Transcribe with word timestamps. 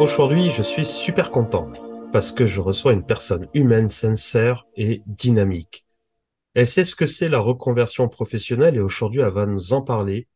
Aujourd'hui, 0.00 0.48
je 0.48 0.62
suis 0.62 0.86
super 0.86 1.30
content 1.30 1.70
parce 2.10 2.32
que 2.32 2.46
je 2.46 2.62
reçois 2.62 2.94
une 2.94 3.04
personne 3.04 3.48
humaine, 3.52 3.90
sincère 3.90 4.66
et 4.74 5.02
dynamique. 5.04 5.84
Elle 6.54 6.66
sait 6.66 6.86
ce 6.86 6.96
que 6.96 7.04
c'est 7.04 7.28
la 7.28 7.38
reconversion 7.38 8.08
professionnelle 8.08 8.76
et 8.76 8.80
aujourd'hui 8.80 9.20
elle 9.20 9.28
va 9.28 9.44
nous 9.44 9.74
en 9.74 9.82
parler. 9.82 10.26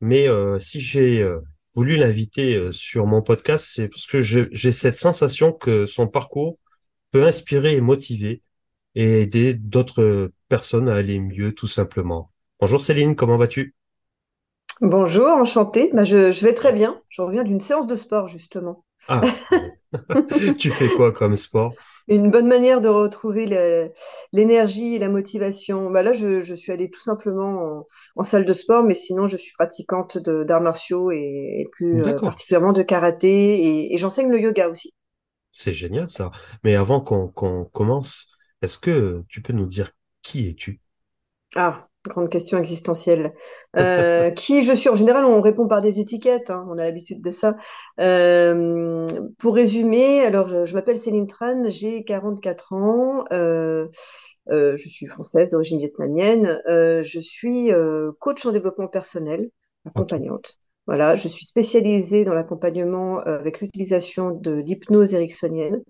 Mais 0.00 0.30
euh, 0.30 0.60
si 0.60 0.80
j'ai 0.80 1.20
euh, 1.20 1.40
voulu 1.74 1.96
l'inviter 1.96 2.54
euh, 2.54 2.72
sur 2.72 3.04
mon 3.04 3.20
podcast, 3.20 3.68
c'est 3.70 3.88
parce 3.88 4.06
que 4.06 4.22
j'ai 4.22 4.72
cette 4.72 4.98
sensation 4.98 5.52
que 5.52 5.84
son 5.84 6.08
parcours 6.08 6.58
peut 7.10 7.26
inspirer 7.26 7.76
et 7.76 7.82
motiver 7.82 8.40
et 8.94 9.20
aider 9.20 9.52
d'autres 9.52 10.32
personnes 10.48 10.88
à 10.88 10.94
aller 10.94 11.18
mieux 11.18 11.52
tout 11.54 11.68
simplement. 11.68 12.32
Bonjour 12.60 12.80
Céline, 12.80 13.14
comment 13.14 13.36
vas-tu? 13.36 13.74
Bonjour, 14.80 15.26
enchantée. 15.26 15.90
Bah, 15.92 16.04
je, 16.04 16.30
je 16.30 16.46
vais 16.46 16.54
très 16.54 16.72
bien. 16.72 17.02
Je 17.10 17.20
reviens 17.20 17.44
d'une 17.44 17.60
séance 17.60 17.86
de 17.86 17.94
sport, 17.94 18.28
justement. 18.28 18.85
Ah, 19.08 19.28
tu 20.58 20.70
fais 20.72 20.90
quoi 20.92 21.12
comme 21.12 21.36
sport? 21.36 21.78
Une 22.08 22.30
bonne 22.30 22.46
manière 22.48 22.80
de 22.80 22.88
retrouver 22.88 23.46
l'énergie 24.32 24.94
et 24.94 24.98
la 24.98 25.08
motivation. 25.08 25.90
Bah, 25.90 26.02
là, 26.02 26.12
je, 26.12 26.40
je 26.40 26.54
suis 26.54 26.72
allée 26.72 26.90
tout 26.90 27.00
simplement 27.00 27.80
en, 27.80 27.86
en 28.16 28.22
salle 28.24 28.44
de 28.44 28.52
sport, 28.52 28.82
mais 28.84 28.94
sinon, 28.94 29.26
je 29.28 29.36
suis 29.36 29.52
pratiquante 29.54 30.18
d'arts 30.18 30.60
martiaux 30.60 31.10
et, 31.12 31.18
et 31.62 31.68
plus 31.72 32.02
euh, 32.02 32.18
particulièrement 32.22 32.72
de 32.72 32.82
karaté 32.82 33.28
et, 33.88 33.94
et 33.94 33.98
j'enseigne 33.98 34.30
le 34.30 34.40
yoga 34.40 34.68
aussi. 34.68 34.92
c'est 35.52 35.72
génial 35.72 36.10
ça. 36.10 36.30
Mais 36.64 36.74
avant 36.76 37.00
qu'on 37.00 37.28
qu'on 37.28 37.64
commence, 37.64 38.28
est-ce 38.62 38.78
que 38.78 39.24
tu 39.28 39.42
peux 39.42 39.52
nous 39.52 39.66
dire 39.66 39.92
qui 40.22 40.48
es-tu? 40.48 40.80
Ah, 41.56 41.88
grande 42.08 42.28
question 42.28 42.58
existentielle. 42.58 43.32
Euh, 43.76 44.30
qui 44.30 44.62
je 44.62 44.72
suis? 44.72 44.88
En 44.88 44.94
général, 44.94 45.24
on 45.24 45.40
répond 45.40 45.68
par 45.68 45.82
des 45.82 46.00
étiquettes, 46.00 46.50
hein, 46.50 46.66
on 46.68 46.78
a 46.78 46.84
l'habitude 46.84 47.22
de 47.22 47.30
ça. 47.30 47.56
Euh, 48.00 49.06
pour 49.38 49.54
résumer, 49.54 50.20
alors 50.20 50.48
je, 50.48 50.64
je 50.64 50.74
m'appelle 50.74 50.96
Céline 50.96 51.26
Tran, 51.26 51.68
j'ai 51.68 52.04
44 52.04 52.72
ans, 52.72 53.24
euh, 53.32 53.88
euh, 54.50 54.76
je 54.76 54.88
suis 54.88 55.06
française 55.06 55.48
d'origine 55.50 55.78
vietnamienne, 55.78 56.60
euh, 56.68 57.02
je 57.02 57.20
suis 57.20 57.72
euh, 57.72 58.12
coach 58.20 58.46
en 58.46 58.52
développement 58.52 58.88
personnel, 58.88 59.50
accompagnante. 59.84 60.58
Voilà, 60.86 61.16
je 61.16 61.26
suis 61.26 61.44
spécialisée 61.44 62.24
dans 62.24 62.34
l'accompagnement 62.34 63.18
avec 63.18 63.60
l'utilisation 63.60 64.30
de 64.30 64.52
l'hypnose 64.52 65.14
ericksonienne 65.14 65.82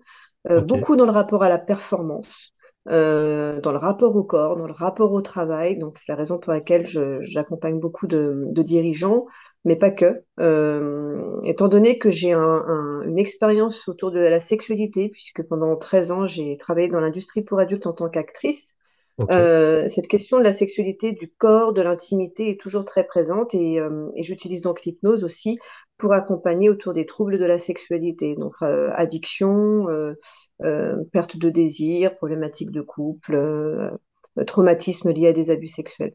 euh, 0.51 0.61
beaucoup 0.61 0.97
dans 0.97 1.07
le 1.07 1.11
rapport 1.11 1.43
à 1.43 1.49
la 1.49 1.59
performance, 1.59 2.53
euh, 2.89 3.61
dans 3.61 3.73
le 3.73 3.79
rapport 3.79 4.15
au 4.17 4.25
corps, 4.25 4.57
dans 4.57 4.67
le 4.67 4.73
rapport 4.73 5.13
au 5.13 5.21
travail. 5.23 5.79
Donc, 5.79 5.99
c'est 5.99 6.11
la 6.13 6.17
raison 6.17 6.39
pour 6.39 6.53
laquelle 6.53 6.87
je- 6.87 7.21
j'accompagne 7.21 7.81
beaucoup 7.81 8.07
de, 8.07 8.45
de 8.47 8.63
dirigeants, 8.63 9.27
mais 9.65 9.77
pas 9.77 9.91
que. 9.91 10.23
Euh, 10.41 11.41
étant 11.45 11.69
donné 11.69 11.99
que 11.99 12.11
j'ai 12.11 12.33
un- 12.33 12.41
un- 12.67 13.03
une 13.03 13.19
expérience 13.19 13.89
autour 13.89 14.11
de 14.13 14.21
la 14.21 14.41
sexualité, 14.41 15.09
puisque 15.11 15.43
pendant 15.43 15.77
13 15.77 16.11
ans, 16.13 16.27
j'ai 16.27 16.57
travaillé 16.59 16.89
dans 16.89 17.01
l'industrie 17.01 17.43
pour 17.43 17.59
adultes 17.61 17.87
en 17.87 17.93
tant 17.93 18.09
qu'actrice, 18.09 18.69
euh, 19.31 19.89
cette 19.89 20.07
question 20.09 20.39
de 20.39 20.45
la 20.45 20.53
sexualité, 20.53 21.13
du 21.13 21.29
corps, 21.33 21.73
de 21.73 21.83
l'intimité 21.83 22.51
est 22.51 22.61
toujours 22.61 22.85
très 22.85 23.05
présente 23.05 23.55
et, 23.55 23.81
euh, 23.81 24.09
et 24.15 24.23
j'utilise 24.23 24.61
donc 24.63 24.85
l'hypnose 24.85 25.25
aussi 25.25 25.59
pour 25.99 26.13
accompagner 26.13 26.71
autour 26.71 26.93
des 26.93 27.07
troubles 27.07 27.39
de 27.39 27.45
la 27.47 27.59
sexualité, 27.59 28.37
donc 28.37 28.55
euh, 28.63 28.91
addiction, 28.95 29.89
euh, 29.89 30.15
euh, 30.63 30.97
perte 31.13 31.37
de 31.39 31.51
désir, 31.51 32.17
problématiques 32.17 32.71
de 32.71 32.83
couple, 32.83 33.37
traumatisme 34.47 35.11
lié 35.13 35.29
à 35.29 35.33
des 35.35 35.51
abus 35.51 35.69
sexuels. 35.69 36.15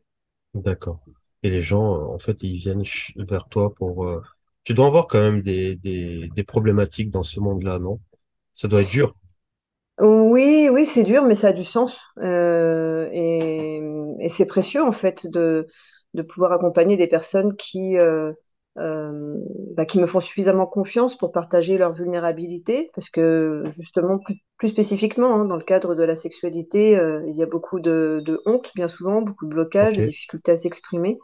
d'accord. 0.54 1.00
Et 1.44 1.50
les 1.50 1.62
gens, 1.62 2.14
en 2.14 2.20
fait, 2.20 2.44
ils 2.44 2.58
viennent 2.58 2.84
vers 3.18 3.48
toi 3.50 3.74
pour... 3.74 4.08
Tu 4.64 4.74
dois 4.74 4.88
avoir 4.88 5.08
quand 5.08 5.20
même 5.20 5.42
des, 5.42 5.76
des, 5.78 6.30
des 6.30 6.44
problématiques 6.44 7.09
dans 7.09 7.24
ce 7.24 7.40
monde-là, 7.40 7.80
non? 7.80 8.00
Ça 8.54 8.68
doit 8.68 8.82
être 8.82 8.92
dur. 8.92 9.16
Oui, 10.00 10.70
oui, 10.72 10.86
c'est 10.86 11.04
dur, 11.04 11.24
mais 11.26 11.36
ça 11.36 11.50
a 11.50 11.54
du 11.54 11.64
sens. 11.64 12.02
Euh, 12.20 13.08
et 13.12 13.80
et 14.19 14.30
c'est 14.30 14.46
précieux, 14.48 14.84
en 14.84 14.92
fait, 14.92 15.28
de, 15.28 15.68
de 16.13 16.22
pouvoir 16.22 16.52
accompagner 16.53 16.98
des 16.98 17.08
personnes 17.08 17.56
qui, 17.56 17.98
euh, 17.98 18.34
euh, 18.80 19.36
bah, 19.76 19.86
qui 19.86 20.00
me 20.00 20.08
font 20.08 20.20
suffisamment 20.20 20.66
confiance 20.68 21.18
pour 21.18 21.32
partager 21.32 21.78
leur 21.78 21.94
vulnérabilité, 21.94 22.90
parce 22.96 23.09
que 23.09 23.64
justement, 23.78 24.20
plus, 24.20 24.36
plus 24.58 24.70
spécifiquement, 24.70 25.36
hein, 25.42 25.46
dans 25.46 25.58
le 25.58 25.64
cadre 25.64 25.96
de 25.96 26.04
la 26.04 26.16
sexualité, 26.16 26.98
euh, 26.98 27.24
il 27.28 27.38
y 27.38 27.44
a 27.44 27.46
beaucoup 27.48 27.80
de, 27.80 28.22
de 28.26 28.42
honte, 28.46 28.72
bien 28.76 28.88
souvent, 28.88 29.22
beaucoup 29.22 29.46
de 29.46 29.52
blocages, 29.52 29.98
de 29.98 30.02
difficultés 30.02 30.54
à 30.54 30.58
s'exprimer. 30.58 31.20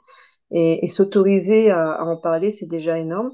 Et, 0.51 0.83
et 0.85 0.87
s'autoriser 0.87 1.71
à, 1.71 1.91
à 1.93 2.03
en 2.05 2.17
parler, 2.17 2.51
c'est 2.51 2.67
déjà 2.67 2.97
énorme. 2.99 3.31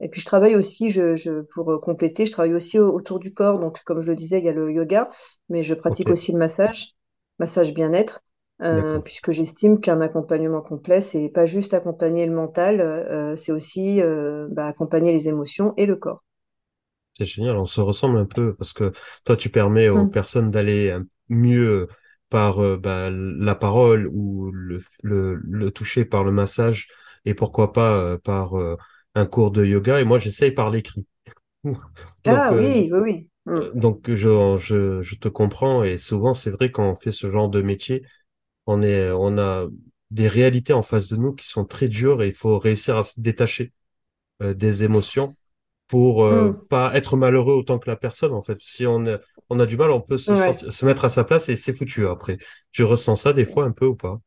Et 0.00 0.08
puis 0.08 0.20
je 0.20 0.26
travaille 0.26 0.56
aussi, 0.56 0.90
je, 0.90 1.14
je, 1.14 1.42
pour 1.54 1.70
euh, 1.72 1.78
compléter, 1.78 2.26
je 2.26 2.32
travaille 2.32 2.54
aussi 2.54 2.78
au- 2.78 2.92
autour 2.94 3.18
du 3.18 3.34
corps. 3.34 3.58
Donc 3.58 3.82
comme 3.84 4.00
je 4.00 4.08
le 4.08 4.16
disais, 4.16 4.38
il 4.38 4.44
y 4.44 4.48
a 4.48 4.52
le 4.52 4.72
yoga, 4.72 5.08
mais 5.48 5.62
je 5.62 5.74
pratique 5.74 6.10
aussi 6.10 6.32
le 6.32 6.38
massage, 6.38 6.92
massage 7.38 7.74
bien-être, 7.74 8.22
euh, 8.62 9.00
puisque 9.00 9.30
j'estime 9.32 9.80
qu'un 9.80 10.00
accompagnement 10.00 10.62
complet, 10.62 11.00
c'est 11.00 11.28
pas 11.30 11.46
juste 11.46 11.74
accompagner 11.74 12.26
le 12.26 12.34
mental, 12.34 12.80
euh, 12.80 13.36
c'est 13.36 13.52
aussi 13.52 14.00
euh, 14.02 14.48
bah, 14.50 14.66
accompagner 14.66 15.12
les 15.12 15.28
émotions 15.28 15.74
et 15.76 15.86
le 15.86 15.96
corps. 15.96 16.22
C'est 17.12 17.26
génial, 17.26 17.56
on 17.56 17.64
se 17.64 17.80
ressemble 17.80 18.18
un 18.18 18.24
peu 18.26 18.54
parce 18.56 18.72
que 18.72 18.92
toi, 19.24 19.36
tu 19.36 19.48
permets 19.50 19.88
aux 19.88 20.04
Mm. 20.04 20.08
personnes 20.08 20.50
d'aller 20.50 20.96
mieux 21.28 21.88
par 22.28 22.56
bah, 22.78 23.10
la 23.12 23.54
parole 23.54 24.08
ou 24.12 24.50
le, 24.52 24.82
le, 25.02 25.36
le 25.36 25.70
toucher 25.70 26.04
par 26.04 26.24
le 26.24 26.32
massage 26.32 26.88
et 27.24 27.34
pourquoi 27.34 27.72
pas 27.72 28.18
par 28.18 28.54
un 29.14 29.26
cours 29.26 29.52
de 29.52 29.64
yoga. 29.64 30.00
Et 30.00 30.04
moi, 30.04 30.18
j'essaye 30.18 30.50
par 30.52 30.70
l'écrit. 30.70 31.06
Donc, 32.24 32.50
Ah 32.50 32.52
oui, 32.54 32.90
oui, 32.92 33.00
oui. 33.00 33.30
Mm. 33.46 33.60
euh, 33.60 33.72
donc 33.74 34.10
je, 34.14 34.56
je, 34.58 35.02
je 35.02 35.14
te 35.16 35.28
comprends 35.28 35.84
et 35.84 35.98
souvent, 35.98 36.34
c'est 36.34 36.50
vrai 36.50 36.70
quand 36.70 36.90
on 36.90 36.96
fait 36.96 37.12
ce 37.12 37.30
genre 37.30 37.48
de 37.48 37.62
métier, 37.62 38.04
on 38.66 38.82
est, 38.82 39.10
on 39.10 39.38
a 39.38 39.66
des 40.10 40.28
réalités 40.28 40.72
en 40.72 40.82
face 40.82 41.08
de 41.08 41.16
nous 41.16 41.34
qui 41.34 41.46
sont 41.48 41.64
très 41.64 41.88
dures 41.88 42.22
et 42.22 42.28
il 42.28 42.34
faut 42.34 42.58
réussir 42.58 42.96
à 42.98 43.02
se 43.02 43.20
détacher 43.20 43.72
euh, 44.42 44.54
des 44.54 44.84
émotions 44.84 45.36
pour 45.88 46.24
euh, 46.24 46.52
Mm. 46.52 46.64
pas 46.70 46.94
être 46.96 47.16
malheureux 47.16 47.54
autant 47.54 47.78
que 47.78 47.90
la 47.90 47.96
personne, 47.96 48.32
en 48.32 48.42
fait. 48.42 48.58
Si 48.62 48.86
on 48.86 49.06
a, 49.06 49.18
on 49.50 49.60
a 49.60 49.66
du 49.66 49.76
mal, 49.76 49.90
on 49.92 50.00
peut 50.02 50.18
se 50.18 50.34
Ouais. 50.34 50.34
sentir, 50.36 50.72
se 50.72 50.86
mettre 50.86 51.04
à 51.06 51.08
sa 51.10 51.24
place 51.24 51.48
et 51.50 51.56
c'est 51.56 51.76
foutu 51.76 52.08
après. 52.08 52.38
Tu 52.72 52.84
ressens 52.84 53.16
ça 53.16 53.32
des 53.34 53.46
fois 53.46 53.64
un 53.66 53.72
peu 53.72 53.86
ou 53.86 53.96
pas? 53.96 54.20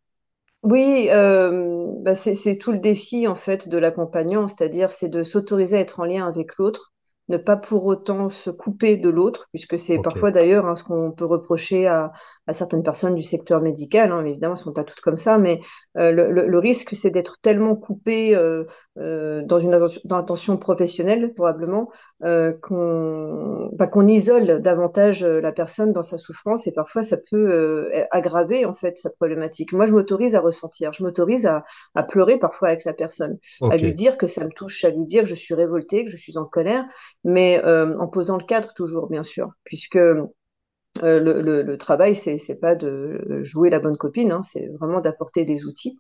Oui, 0.64 1.08
euh, 1.12 1.88
bah 2.02 2.14
c'est, 2.16 2.36
c'est 2.36 2.58
tout 2.58 2.72
le 2.72 2.80
défi 2.80 3.28
en 3.28 3.36
fait 3.36 3.70
de 3.70 3.78
l'accompagnant, 3.78 4.48
c'est-à-dire 4.48 4.92
c'est 4.92 5.10
de 5.10 5.24
s'autoriser 5.24 5.78
à 5.78 5.80
être 5.82 6.00
en 6.00 6.06
lien 6.06 6.28
avec 6.28 6.58
l'autre, 6.58 6.94
ne 7.30 7.38
pas 7.38 7.58
pour 7.58 7.86
autant 7.86 8.30
se 8.30 8.50
couper 8.50 8.98
de 8.98 9.10
l'autre, 9.10 9.48
puisque 9.52 9.78
c'est 9.78 10.00
parfois 10.00 10.32
d'ailleurs 10.32 10.66
hein, 10.66 10.76
ce 10.76 10.84
qu'on 10.84 11.12
peut 11.12 11.26
reprocher 11.26 11.88
à, 11.88 12.12
à 12.48 12.54
certaines 12.54 12.84
personnes 12.84 13.16
du 13.16 13.24
secteur 13.24 13.62
médical, 13.62 14.12
hein, 14.12 14.22
mais 14.22 14.32
évidemment 14.32 14.54
elles 14.56 14.60
ne 14.60 14.64
sont 14.64 14.74
pas 14.74 14.84
toutes 14.84 15.02
comme 15.02 15.18
ça, 15.18 15.38
mais 15.38 15.60
euh, 15.98 16.12
le, 16.12 16.32
le- 16.32 16.48
le 16.48 16.60
risque 16.60 16.96
c'est 16.96 17.10
d'être 17.12 17.38
tellement 17.42 17.76
coupé 17.76 18.36
euh, 18.36 18.66
euh, 19.00 19.44
dans 19.44 19.60
une 19.60 19.78
dans 20.06 20.58
professionnelle 20.58 21.32
probablement 21.36 21.90
euh, 22.24 22.54
qu'on 22.62 23.70
bah, 23.74 23.88
qu'on 23.88 24.08
isole 24.08 24.62
davantage 24.62 25.24
euh, 25.24 25.40
la 25.42 25.52
personne 25.52 25.94
dans 25.94 26.02
sa 26.02 26.18
souffrance 26.18 26.68
et 26.68 26.74
parfois 26.74 27.02
ça 27.02 27.18
peut 27.30 27.52
euh, 27.52 27.90
aggraver 28.12 28.66
en 28.66 28.76
fait 28.76 28.98
sa 28.98 29.10
problématique. 29.12 29.74
Moi, 29.74 29.86
je 29.86 29.94
m'autorise 29.94 30.36
à 30.36 30.42
ressentir, 30.42 30.94
je 30.94 31.04
m'autorise 31.04 31.46
à, 31.46 31.64
à 31.96 32.04
pleurer 32.04 32.38
parfois 32.40 32.70
avec 32.70 32.86
la 32.86 32.94
personne, 32.94 33.38
à 33.70 33.78
lui 33.78 33.94
dire 33.94 34.18
que 34.18 34.28
ça 34.28 34.44
me 34.46 34.52
touche, 34.52 34.84
à 34.86 34.90
lui 34.90 35.06
dire 35.06 35.24
que 35.24 35.30
je 35.30 35.36
suis 35.36 35.54
révoltée, 35.54 36.06
que 36.06 36.12
je 36.12 36.18
suis 36.18 36.38
en 36.38 36.46
colère, 36.46 36.86
mais 37.24 37.62
euh, 37.66 37.98
en 38.00 38.08
posant 38.08 38.38
le 38.38 38.46
cadre 38.46 38.74
toujours, 38.74 39.08
bien 39.10 39.24
sûr, 39.24 39.52
puisque 39.64 39.98
euh, 39.98 41.20
le, 41.20 41.42
le, 41.42 41.62
le 41.62 41.78
travail, 41.78 42.16
c'est 42.16 42.38
c'est 42.38 42.56
pas 42.60 42.76
de 42.76 43.42
jouer 43.44 43.70
la 43.70 43.80
bonne 43.80 43.98
copine, 43.98 44.32
hein, 44.32 44.42
c'est 44.44 44.68
vraiment 44.80 45.00
d'apporter 45.02 45.46
des 45.46 45.66
outils. 45.66 45.98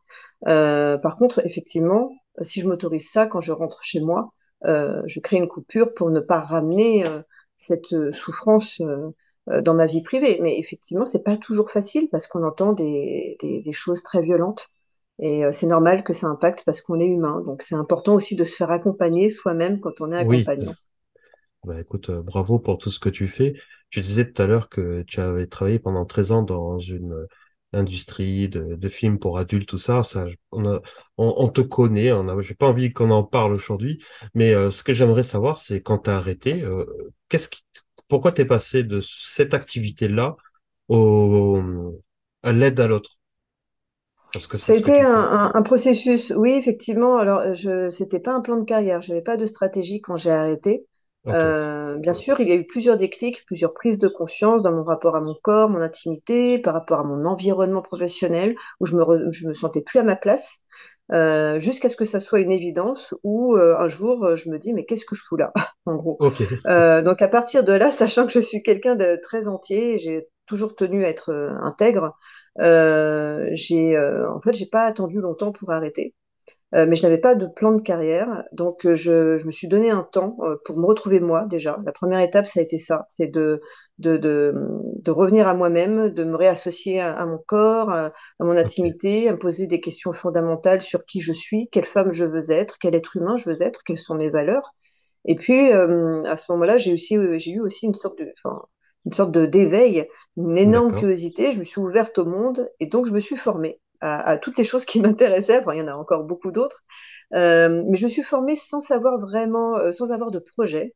Euh, 0.47 0.97
par 0.97 1.15
contre, 1.15 1.45
effectivement, 1.45 2.11
si 2.41 2.61
je 2.61 2.67
m'autorise 2.67 3.09
ça 3.09 3.27
quand 3.27 3.41
je 3.41 3.51
rentre 3.51 3.81
chez 3.83 3.99
moi, 4.01 4.33
euh, 4.65 5.01
je 5.05 5.19
crée 5.19 5.37
une 5.37 5.47
coupure 5.47 5.93
pour 5.93 6.09
ne 6.09 6.19
pas 6.19 6.39
ramener 6.39 7.05
euh, 7.05 7.21
cette 7.57 7.93
euh, 7.93 8.11
souffrance 8.11 8.81
euh, 8.81 9.09
euh, 9.49 9.61
dans 9.61 9.73
ma 9.73 9.85
vie 9.85 10.01
privée. 10.01 10.39
Mais 10.41 10.57
effectivement, 10.59 11.05
c'est 11.05 11.23
pas 11.23 11.37
toujours 11.37 11.71
facile 11.71 12.09
parce 12.11 12.27
qu'on 12.27 12.43
entend 12.43 12.73
des, 12.73 13.37
des, 13.41 13.61
des 13.61 13.71
choses 13.71 14.03
très 14.03 14.21
violentes. 14.21 14.67
Et 15.19 15.45
euh, 15.45 15.51
c'est 15.51 15.67
normal 15.67 16.03
que 16.03 16.13
ça 16.13 16.27
impacte 16.27 16.63
parce 16.65 16.81
qu'on 16.81 16.99
est 16.99 17.05
humain. 17.05 17.41
Donc 17.45 17.61
c'est 17.63 17.75
important 17.75 18.13
aussi 18.15 18.35
de 18.35 18.43
se 18.43 18.55
faire 18.55 18.71
accompagner 18.71 19.29
soi-même 19.29 19.79
quand 19.79 20.01
on 20.01 20.11
est 20.11 20.17
oui. 20.19 20.45
accompagnant. 20.45 20.73
Bah, 21.63 21.79
écoute, 21.81 22.09
euh, 22.09 22.21
bravo 22.21 22.59
pour 22.59 22.77
tout 22.77 22.89
ce 22.89 22.99
que 22.99 23.09
tu 23.09 23.27
fais. 23.27 23.53
Tu 23.89 24.01
disais 24.01 24.31
tout 24.31 24.41
à 24.41 24.47
l'heure 24.47 24.69
que 24.69 25.03
tu 25.03 25.19
avais 25.21 25.47
travaillé 25.47 25.79
pendant 25.79 26.05
13 26.05 26.31
ans 26.31 26.43
dans 26.43 26.79
une 26.79 27.13
euh, 27.13 27.27
industrie 27.73 28.49
de, 28.49 28.75
de 28.75 28.89
films 28.89 29.19
pour 29.19 29.37
adultes, 29.39 29.67
tout 29.69 29.77
ça. 29.77 30.03
Ça, 30.03 30.25
on 30.51 30.65
a, 30.65 30.81
on, 31.17 31.33
on 31.37 31.49
te 31.49 31.61
connaît. 31.61 32.11
On 32.11 32.41
j'ai 32.41 32.55
pas 32.55 32.67
envie 32.67 32.93
qu'on 32.93 33.11
en 33.11 33.23
parle 33.23 33.53
aujourd'hui, 33.53 34.03
mais 34.33 34.53
euh, 34.53 34.71
ce 34.71 34.83
que 34.83 34.93
j'aimerais 34.93 35.23
savoir, 35.23 35.57
c'est 35.57 35.81
quand 35.81 35.99
tu 35.99 36.09
as 36.09 36.17
arrêté, 36.17 36.61
euh, 36.63 36.85
qu'est-ce 37.29 37.49
qui, 37.49 37.63
pourquoi 38.07 38.31
t'es 38.31 38.45
passé 38.45 38.83
de 38.83 38.99
cette 39.01 39.53
activité-là 39.53 40.35
au, 40.89 42.01
à 42.43 42.51
l'aide 42.53 42.79
à 42.79 42.87
l'autre? 42.87 43.19
Ça 44.59 44.73
a 44.73 44.75
été 44.75 44.99
un, 45.01 45.09
fais. 45.09 45.15
un- 45.15 45.51
un 45.55 45.61
processus, 45.63 46.31
oui, 46.35 46.51
effectivement. 46.51 47.17
Alors, 47.17 47.53
je, 47.53 47.89
c'était 47.89 48.19
pas 48.19 48.33
un 48.33 48.41
plan 48.41 48.57
de 48.57 48.65
carrière. 48.65 49.01
J'avais 49.01 49.21
pas 49.21 49.37
de 49.37 49.45
stratégie 49.45 50.01
quand 50.01 50.15
j'ai 50.15 50.31
arrêté. 50.31 50.85
Euh, 51.33 51.97
bien 51.97 52.13
sûr, 52.13 52.39
il 52.39 52.47
y 52.47 52.51
a 52.53 52.55
eu 52.55 52.65
plusieurs 52.65 52.95
déclics, 52.97 53.45
plusieurs 53.45 53.73
prises 53.73 53.99
de 53.99 54.07
conscience 54.07 54.61
dans 54.61 54.71
mon 54.71 54.83
rapport 54.83 55.15
à 55.15 55.21
mon 55.21 55.35
corps, 55.43 55.69
mon 55.69 55.81
intimité, 55.81 56.57
par 56.59 56.73
rapport 56.73 56.99
à 56.99 57.03
mon 57.03 57.25
environnement 57.25 57.81
professionnel, 57.81 58.55
où 58.79 58.85
je 58.85 58.95
me, 58.95 59.03
re- 59.03 59.31
je 59.31 59.47
me 59.47 59.53
sentais 59.53 59.81
plus 59.81 59.99
à 59.99 60.03
ma 60.03 60.15
place, 60.15 60.59
euh, 61.13 61.59
jusqu'à 61.59 61.89
ce 61.89 61.95
que 61.97 62.05
ça 62.05 62.19
soit 62.19 62.39
une 62.39 62.51
évidence, 62.51 63.13
où 63.23 63.55
euh, 63.57 63.77
un 63.77 63.87
jour, 63.89 64.23
euh, 64.25 64.35
je 64.35 64.49
me 64.49 64.57
dis, 64.59 64.73
mais 64.73 64.85
qu'est-ce 64.85 65.05
que 65.05 65.15
je 65.15 65.23
fous 65.27 65.37
là, 65.37 65.51
en 65.85 65.95
gros? 65.95 66.19
ok, 66.19 66.41
Euh, 66.67 67.01
donc 67.01 67.21
à 67.21 67.27
partir 67.27 67.63
de 67.63 67.73
là, 67.73 67.91
sachant 67.91 68.25
que 68.25 68.31
je 68.33 68.39
suis 68.39 68.63
quelqu'un 68.63 68.95
de 68.95 69.19
très 69.21 69.47
entier, 69.47 69.99
j'ai 69.99 70.27
toujours 70.45 70.75
tenu 70.75 71.03
à 71.05 71.09
être 71.09 71.31
intègre, 71.61 72.15
euh, 72.61 73.49
j'ai, 73.51 73.95
euh, 73.97 74.31
en 74.33 74.41
fait, 74.41 74.53
j'ai 74.53 74.65
pas 74.67 74.85
attendu 74.85 75.19
longtemps 75.21 75.51
pour 75.51 75.71
arrêter. 75.71 76.15
Euh, 76.75 76.85
mais 76.85 76.97
je 76.97 77.03
n'avais 77.03 77.17
pas 77.17 77.33
de 77.35 77.47
plan 77.47 77.71
de 77.71 77.81
carrière, 77.81 78.43
donc 78.51 78.85
euh, 78.85 78.93
je, 78.93 79.37
je 79.37 79.45
me 79.45 79.51
suis 79.51 79.69
donné 79.69 79.89
un 79.89 80.03
temps 80.03 80.35
euh, 80.41 80.55
pour 80.65 80.77
me 80.77 80.85
retrouver 80.85 81.21
moi 81.21 81.45
déjà. 81.45 81.79
La 81.85 81.93
première 81.93 82.19
étape, 82.19 82.45
ça 82.45 82.59
a 82.59 82.63
été 82.63 82.77
ça, 82.77 83.05
c'est 83.07 83.27
de, 83.27 83.61
de, 83.99 84.17
de, 84.17 84.53
de 85.01 85.11
revenir 85.11 85.47
à 85.47 85.53
moi-même, 85.53 86.09
de 86.09 86.23
me 86.25 86.35
réassocier 86.35 86.99
à, 86.99 87.13
à 87.17 87.25
mon 87.25 87.37
corps, 87.37 87.89
à, 87.89 88.07
à 88.07 88.43
mon 88.43 88.57
intimité, 88.57 89.29
à 89.29 89.31
me 89.31 89.37
poser 89.39 89.67
des 89.67 89.79
questions 89.79 90.11
fondamentales 90.11 90.81
sur 90.81 91.05
qui 91.05 91.21
je 91.21 91.31
suis, 91.31 91.69
quelle 91.71 91.85
femme 91.85 92.11
je 92.11 92.25
veux 92.25 92.51
être, 92.51 92.77
quel 92.81 92.95
être 92.95 93.15
humain 93.15 93.37
je 93.37 93.49
veux 93.49 93.61
être, 93.61 93.81
quelles 93.85 93.97
sont 93.97 94.15
mes 94.15 94.29
valeurs. 94.29 94.73
Et 95.23 95.35
puis 95.35 95.71
à 95.71 96.35
ce 96.35 96.51
moment-là, 96.51 96.77
j'ai 96.77 96.93
aussi 96.93 97.17
j'ai 97.37 97.51
eu 97.51 97.61
aussi 97.61 97.85
une 97.85 97.95
sorte 97.95 98.17
de, 98.19 98.33
une 99.05 99.13
sorte 99.13 99.31
de 99.31 99.45
d'éveil, 99.45 100.07
une 100.37 100.57
énorme 100.57 100.95
curiosité. 100.95 101.51
Je 101.53 101.59
me 101.59 101.63
suis 101.63 101.81
ouverte 101.81 102.17
au 102.17 102.25
monde 102.25 102.69
et 102.79 102.87
donc 102.87 103.05
je 103.07 103.13
me 103.13 103.19
suis 103.19 103.37
formée 103.37 103.79
à, 104.01 104.21
à 104.31 104.37
toutes 104.37 104.57
les 104.57 104.63
choses 104.63 104.85
qui 104.85 104.99
m'intéressaient. 105.01 105.59
Enfin, 105.61 105.73
il 105.73 105.79
y 105.79 105.83
en 105.83 105.87
a 105.87 105.95
encore 105.95 106.23
beaucoup 106.23 106.51
d'autres, 106.51 106.83
Euh, 107.33 107.83
mais 107.89 107.97
je 107.97 108.05
me 108.05 108.09
suis 108.11 108.23
formée 108.23 108.55
sans 108.55 108.79
savoir 108.81 109.19
vraiment, 109.19 109.77
euh, 109.77 109.91
sans 109.91 110.11
avoir 110.13 110.31
de 110.31 110.39
projet. 110.39 110.95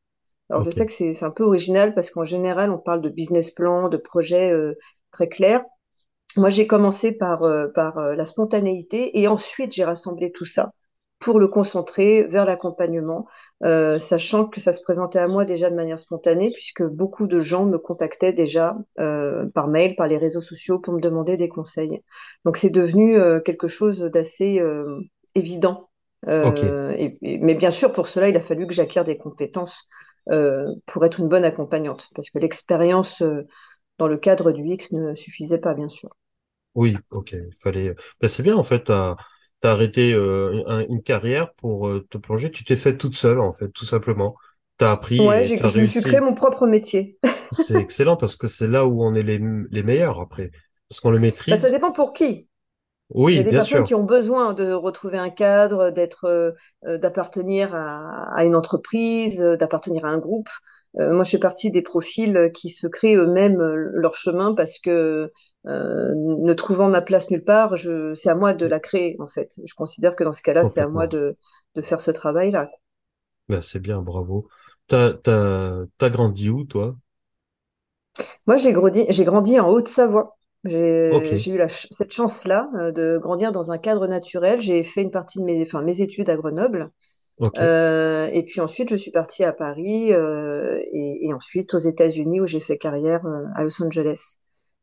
Alors 0.50 0.64
je 0.64 0.72
sais 0.72 0.86
que 0.86 0.92
c'est 0.94 1.14
c'est 1.14 1.26
un 1.26 1.32
peu 1.32 1.44
original 1.46 1.94
parce 1.96 2.12
qu'en 2.12 2.24
général, 2.26 2.72
on 2.72 2.78
parle 2.80 3.02
de 3.02 3.10
business 3.10 3.52
plan, 3.52 3.90
de 3.90 3.98
projet 3.98 4.52
euh, 4.54 4.76
très 5.12 5.30
clair. 5.30 5.64
Moi, 6.38 6.50
j'ai 6.50 6.68
commencé 6.68 7.14
par, 7.14 7.44
euh, 7.44 7.68
par 7.70 7.98
euh, 7.98 8.16
la 8.16 8.26
spontanéité 8.26 9.20
et 9.20 9.28
ensuite 9.28 9.74
j'ai 9.74 9.84
rassemblé 9.86 10.32
tout 10.32 10.46
ça 10.46 10.72
pour 11.22 11.40
le 11.40 11.48
concentrer 11.48 12.26
vers 12.26 12.46
l'accompagnement, 12.46 13.28
euh, 13.64 14.00
sachant 14.00 14.48
que 14.48 14.60
ça 14.60 14.74
se 14.74 14.84
présentait 14.84 15.20
à 15.20 15.30
moi 15.30 15.46
déjà 15.46 15.70
de 15.70 15.76
manière 15.76 16.00
spontanée, 16.00 16.52
puisque 16.54 16.84
beaucoup 16.84 17.28
de 17.28 17.40
gens 17.40 17.66
me 17.66 17.78
contactaient 17.80 18.34
déjà 18.34 18.76
euh, 19.00 19.48
par 19.56 19.70
mail, 19.70 19.96
par 19.96 20.08
les 20.10 20.18
réseaux 20.18 20.42
sociaux 20.42 20.80
pour 20.80 20.94
me 20.96 21.02
demander 21.02 21.38
des 21.38 21.50
conseils. 21.50 22.02
Donc 22.46 22.58
c'est 22.58 22.72
devenu 22.72 23.18
euh, 23.18 23.40
quelque 23.42 23.68
chose 23.68 24.02
d'assez 24.02 24.62
évident. 25.36 25.90
ok. 26.42 26.64
Et- 26.64 27.18
et- 27.22 27.38
mais 27.40 27.56
bien 27.56 27.72
sûr, 27.72 27.92
pour 27.94 28.08
cela, 28.08 28.30
il 28.30 28.36
a 28.38 28.42
fallu 28.42 28.68
que 28.68 28.74
j'acquière 28.74 29.04
des 29.06 29.18
compétences 29.18 29.88
pour 30.86 31.06
être 31.06 31.20
une 31.20 31.28
bonne 31.28 31.46
accompagnante, 31.46 32.10
parce 32.16 32.30
que 32.30 32.40
l'expérience 32.40 33.24
dans 34.00 34.08
le 34.08 34.18
cadre 34.18 34.52
du 34.52 34.64
X 34.66 34.92
ne 34.94 35.14
suffisait 35.16 35.60
pas, 35.60 35.74
bien 35.76 35.90
sûr. 35.90 36.10
Oui, 36.76 36.96
ok. 37.10 37.34
Il 37.34 37.54
fallait. 37.62 37.96
Ben, 38.22 38.28
c'est 38.30 38.44
bien 38.44 38.56
en 38.56 38.64
fait. 38.64 38.90
T'as 39.62 39.70
t'as 39.70 39.74
arrêté 39.74 40.14
euh, 40.14 40.64
un- 40.68 40.86
une 40.90 41.04
carrière 41.04 41.54
pour 41.56 41.88
euh, 41.88 42.06
te 42.10 42.18
plonger. 42.18 42.52
Tu 42.52 42.64
t'es 42.66 42.76
fait 42.76 42.98
toute 42.98 43.16
seule 43.16 43.40
en 43.40 43.54
fait, 43.54 43.70
tout 43.72 43.86
simplement. 43.86 44.36
T'as 44.78 44.92
appris 44.94 45.20
Ouais, 45.20 45.46
j'ai- 45.46 45.66
je 45.66 45.80
me 45.80 45.86
suis 45.86 46.02
créé 46.02 46.20
mon 46.20 46.34
propre 46.36 46.68
métier. 46.68 47.18
C'est 47.52 47.78
excellent 47.80 48.18
parce 48.18 48.36
que 48.36 48.48
c'est 48.48 48.68
là 48.68 48.86
où 48.88 49.04
on 49.04 49.16
est 49.16 49.24
les, 49.24 49.40
les 49.72 49.84
meilleurs 49.84 50.20
après, 50.20 50.52
parce 50.90 51.00
qu'on 51.00 51.12
le 51.12 51.20
Bah, 51.50 51.58
ça 51.58 51.70
maîtrise. 51.70 51.72
dépend 51.72 51.92
pour 51.92 52.14
qui. 52.14 52.50
Il 53.32 53.38
y 53.38 53.40
a 53.40 53.44
Oui, 53.44 53.44
des 53.44 53.54
bien 53.54 53.62
personnes 53.62 53.84
sûr. 53.84 53.86
qui 53.86 53.96
ont 53.96 54.06
besoin 54.06 54.54
de 54.54 54.74
retrouver 54.74 55.18
un 55.18 55.30
cadre, 55.32 55.92
d'être, 55.92 56.26
euh, 56.26 56.98
d'appartenir 57.00 57.76
à, 57.76 58.34
à 58.36 58.46
une 58.46 58.56
entreprise, 58.56 59.40
d'appartenir 59.42 60.06
à 60.06 60.10
un 60.10 60.20
groupe. 60.20 60.50
Euh, 61.00 61.14
moi, 61.14 61.24
je 61.24 61.32
fais 61.32 61.40
partie 61.40 61.72
des 61.72 61.82
profils 61.82 62.52
qui 62.54 62.70
se 62.70 62.88
créent 62.88 63.16
eux-mêmes 63.16 63.60
euh, 63.62 63.90
leur 63.94 64.16
chemin 64.16 64.54
parce 64.54 64.80
que 64.80 65.32
euh, 65.68 66.14
ne 66.16 66.54
trouvant 66.54 66.90
ma 66.90 67.02
place 67.02 67.30
nulle 67.32 67.44
part, 67.44 67.76
je, 67.78 68.14
c'est 68.16 68.30
à 68.30 68.36
moi 68.36 68.54
de 68.54 68.66
la 68.66 68.80
créer 68.80 69.16
en 69.20 69.28
fait. 69.28 69.52
Je 69.66 69.74
considère 69.76 70.16
que 70.16 70.24
dans 70.24 70.34
ce 70.34 70.42
cas-là, 70.44 70.66
c'est 70.66 70.82
à 70.82 70.88
moi 70.90 71.08
de, 71.08 71.38
de 71.76 71.82
faire 71.82 72.02
ce 72.02 72.12
travail-là. 72.12 72.70
Ben, 73.50 73.62
c'est 73.62 73.80
bien, 73.80 74.02
bravo. 74.02 74.48
T'as 74.88 75.14
t'as 75.14 75.86
t'as 75.98 76.10
grandi 76.10 76.50
où 76.50 76.64
toi? 76.66 76.98
Moi, 78.48 78.58
j'ai 78.58 78.74
grandi, 78.74 79.06
j'ai 79.10 79.24
grandi 79.26 79.60
en 79.60 79.70
Haute-Savoie. 79.70 80.38
J'ai, 80.64 81.36
j'ai 81.38 81.52
eu 81.52 81.58
la 81.58 81.68
cette 81.70 82.12
chance-là 82.14 82.70
euh, 82.76 82.92
de 82.92 83.18
grandir 83.18 83.52
dans 83.52 83.72
un 83.72 83.78
cadre 83.80 84.06
naturel. 84.08 84.62
J'ai 84.62 84.84
fait 84.84 85.02
une 85.02 85.12
partie 85.12 85.40
de 85.40 85.44
mes, 85.44 85.62
enfin, 85.64 85.82
mes 85.82 86.02
études 86.02 86.30
à 86.30 86.36
Grenoble. 86.38 86.92
Euh, 87.58 88.30
et 88.34 88.44
puis 88.44 88.62
ensuite, 88.62 88.90
je 88.90 88.96
suis 88.96 89.12
partie 89.12 89.44
à 89.44 89.52
Paris 89.52 90.14
euh, 90.14 90.80
et, 90.92 91.26
et 91.28 91.34
ensuite 91.34 91.74
aux 91.74 91.80
États-Unis 91.80 92.42
où 92.42 92.46
j'ai 92.48 92.60
fait 92.60 92.78
carrière 92.78 93.26
euh, 93.26 93.44
à 93.56 93.64
Los 93.64 93.82
Angeles. 93.84 94.36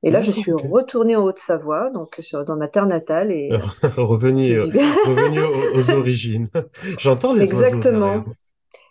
Et 0.04 0.10
là, 0.10 0.20
je 0.20 0.30
suis 0.30 0.52
retournée 0.52 1.16
en 1.16 1.24
Haute-Savoie, 1.24 1.90
donc 1.90 2.14
sur, 2.20 2.44
dans 2.44 2.56
ma 2.56 2.68
terre 2.68 2.86
natale, 2.86 3.32
et 3.32 3.50
revenu 3.96 5.40
aux, 5.40 5.76
aux 5.76 5.90
origines. 5.98 6.48
J'entends 6.98 7.34
les 7.34 7.52
oiseaux. 7.52 7.64
Exactement. 7.64 8.24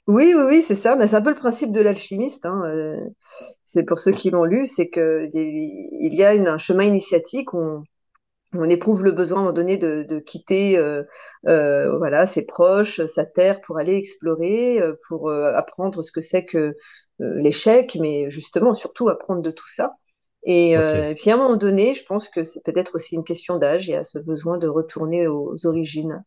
Oui, 0.08 0.34
oui, 0.36 0.44
oui, 0.48 0.62
c'est 0.62 0.76
ça. 0.76 0.96
Mais 0.96 1.08
c'est 1.08 1.16
un 1.16 1.22
peu 1.22 1.30
le 1.30 1.36
principe 1.36 1.72
de 1.72 1.82
l'alchimiste. 1.82 2.46
Hein. 2.46 2.62
c'est 3.64 3.84
pour 3.84 4.00
ceux 4.00 4.12
qui 4.14 4.30
l'ont 4.30 4.46
lu, 4.46 4.66
c'est 4.66 4.88
que 4.88 5.30
il 5.34 6.14
y 6.14 6.24
a 6.24 6.34
une- 6.34 6.48
un 6.48 6.58
chemin 6.58 6.84
initiatique 6.84 7.54
où 7.54 7.60
on, 7.60 7.84
on 8.54 8.70
éprouve 8.70 9.04
le 9.04 9.12
besoin 9.12 9.38
à 9.40 9.42
un 9.42 9.44
moment 9.46 9.54
donné 9.54 9.78
de, 9.78 10.04
de 10.04 10.20
quitter 10.20 10.78
euh, 10.78 11.04
euh, 11.48 11.98
voilà, 11.98 12.26
ses 12.26 12.46
proches, 12.46 13.06
sa 13.06 13.26
terre 13.26 13.62
pour 13.62 13.78
aller 13.78 13.96
explorer, 13.96 14.80
euh, 14.82 14.94
pour 15.08 15.30
euh, 15.30 15.54
apprendre 15.54 16.02
ce 16.02 16.12
que 16.12 16.22
c'est 16.22 16.46
que 16.46 16.76
l'échec, 17.20 17.98
mais 18.00 18.30
justement 18.30 18.74
surtout 18.76 19.10
apprendre 19.10 19.42
de 19.42 19.52
tout 19.52 19.68
ça. 19.70 19.96
Et, 20.44 20.76
puis 21.20 21.30
à 21.32 21.34
un 21.36 21.38
moment 21.38 21.58
donné, 21.58 21.94
je 21.96 22.06
pense 22.06 22.30
que 22.30 22.44
c'est 22.46 22.64
peut-être 22.64 22.96
aussi 22.96 23.16
une 23.16 23.24
question 23.26 23.58
d'âge, 23.58 23.88
il 23.88 23.92
y 23.92 23.96
a 23.96 24.04
ce 24.04 24.20
besoin 24.20 24.58
de 24.58 24.68
retourner 24.68 25.28
aux 25.28 25.66
origines 25.66 26.24